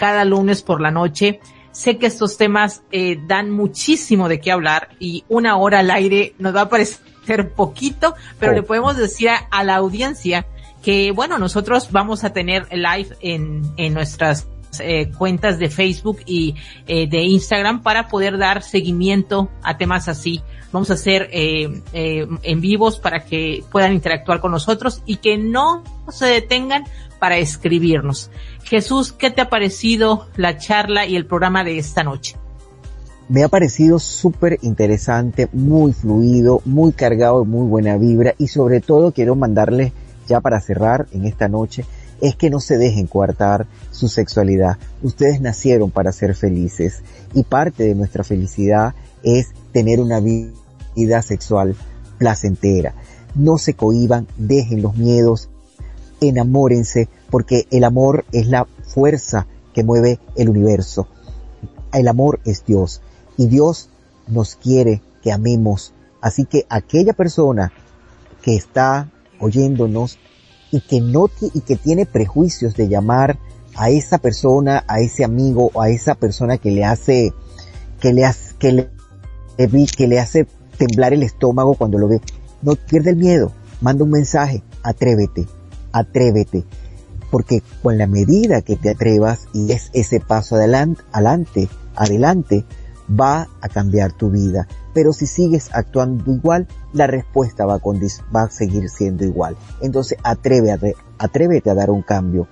[0.00, 1.40] cada lunes por la noche.
[1.72, 6.34] Sé que estos temas eh, dan muchísimo de qué hablar y una hora al aire
[6.38, 8.64] nos va a parecer poquito, pero le oh.
[8.64, 10.46] podemos decir a, la audiencia
[10.82, 14.48] que bueno, nosotros vamos a tener live en, en nuestras
[14.78, 16.54] eh, cuentas de Facebook y
[16.86, 20.42] eh, de Instagram para poder dar seguimiento a temas así.
[20.72, 25.82] Vamos a hacer eh, en vivos para que puedan interactuar con nosotros y que no
[26.10, 26.84] se detengan
[27.18, 28.30] para escribirnos.
[28.62, 32.36] Jesús, ¿qué te ha parecido la charla y el programa de esta noche?
[33.28, 39.12] Me ha parecido súper interesante, muy fluido, muy cargado muy buena vibra y sobre todo
[39.12, 39.92] quiero mandarles
[40.26, 41.84] ya para cerrar en esta noche
[42.20, 44.78] es que no se dejen coartar su sexualidad.
[45.02, 47.02] Ustedes nacieron para ser felices
[47.34, 51.76] y parte de nuestra felicidad es tener una vida sexual
[52.18, 52.94] placentera.
[53.34, 55.48] No se cohiban, dejen los miedos,
[56.20, 61.06] enamórense, porque el amor es la fuerza que mueve el universo.
[61.92, 63.00] El amor es Dios
[63.36, 63.88] y Dios
[64.26, 65.92] nos quiere que amemos.
[66.20, 67.72] Así que aquella persona
[68.42, 70.18] que está oyéndonos
[70.70, 73.38] y que no y que tiene prejuicios de llamar
[73.76, 77.32] a esa persona, a ese amigo a esa persona que le hace
[78.00, 78.90] que le hace que le,
[79.96, 80.46] que le hace
[80.76, 82.20] temblar el estómago cuando lo ve.
[82.62, 85.46] No pierde el miedo, manda un mensaje, atrévete,
[85.92, 86.64] atrévete,
[87.30, 92.64] porque con la medida que te atrevas y es ese paso adelante, adelante, adelante,
[93.18, 94.66] va a cambiar tu vida.
[94.92, 97.80] Pero si sigues actuando igual, la respuesta va a,
[98.34, 99.56] va a seguir siendo igual.
[99.80, 102.48] Entonces atrévete, atrévete a dar un cambio.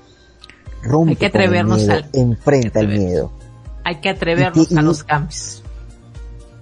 [0.83, 3.33] Rompe Hay que atrevernos el miedo, enfrenta el miedo.
[3.85, 5.63] Hay que atrevernos a los cambios.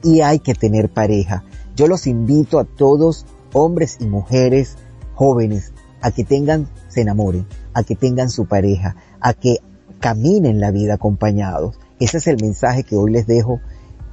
[0.03, 1.44] Y hay que tener pareja.
[1.74, 4.76] Yo los invito a todos, hombres y mujeres,
[5.14, 9.59] jóvenes, a que tengan, se enamoren, a que tengan su pareja, a que
[10.01, 11.78] caminen la vida acompañados.
[11.99, 13.61] Ese es el mensaje que hoy les dejo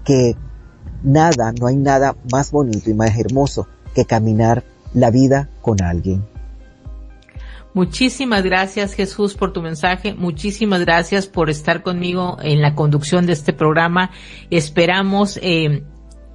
[0.04, 0.36] que
[1.04, 6.26] nada, no hay nada más bonito y más hermoso que caminar la vida con alguien.
[7.74, 13.34] Muchísimas gracias Jesús por tu mensaje, muchísimas gracias por estar conmigo en la conducción de
[13.34, 14.12] este programa.
[14.52, 15.84] Esperamos eh,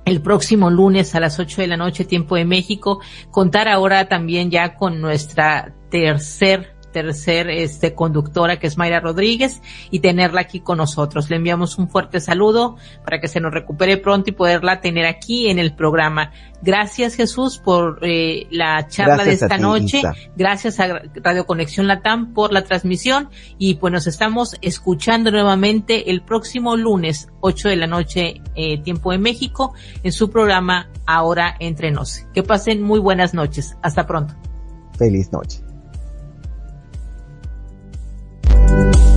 [0.05, 3.01] el próximo lunes a las 8 de la noche, tiempo de México,
[3.31, 10.01] contar ahora también ya con nuestra tercer tercer este, conductora que es Mayra Rodríguez y
[10.01, 11.31] tenerla aquí con nosotros.
[11.31, 15.49] Le enviamos un fuerte saludo para que se nos recupere pronto y poderla tener aquí
[15.49, 16.33] en el programa.
[16.61, 20.03] Gracias Jesús por eh, la charla de esta noche.
[20.37, 23.29] Gracias a Radio Conexión Latam por la transmisión
[23.59, 29.13] y pues nos estamos escuchando nuevamente el próximo lunes 8 de la noche eh, tiempo
[29.13, 29.73] de México
[30.03, 32.25] en su programa Ahora Entre Nos.
[32.35, 33.77] Que pasen muy buenas noches.
[33.83, 34.35] Hasta pronto.
[34.99, 35.68] Feliz noche.
[38.69, 39.08] Thank you.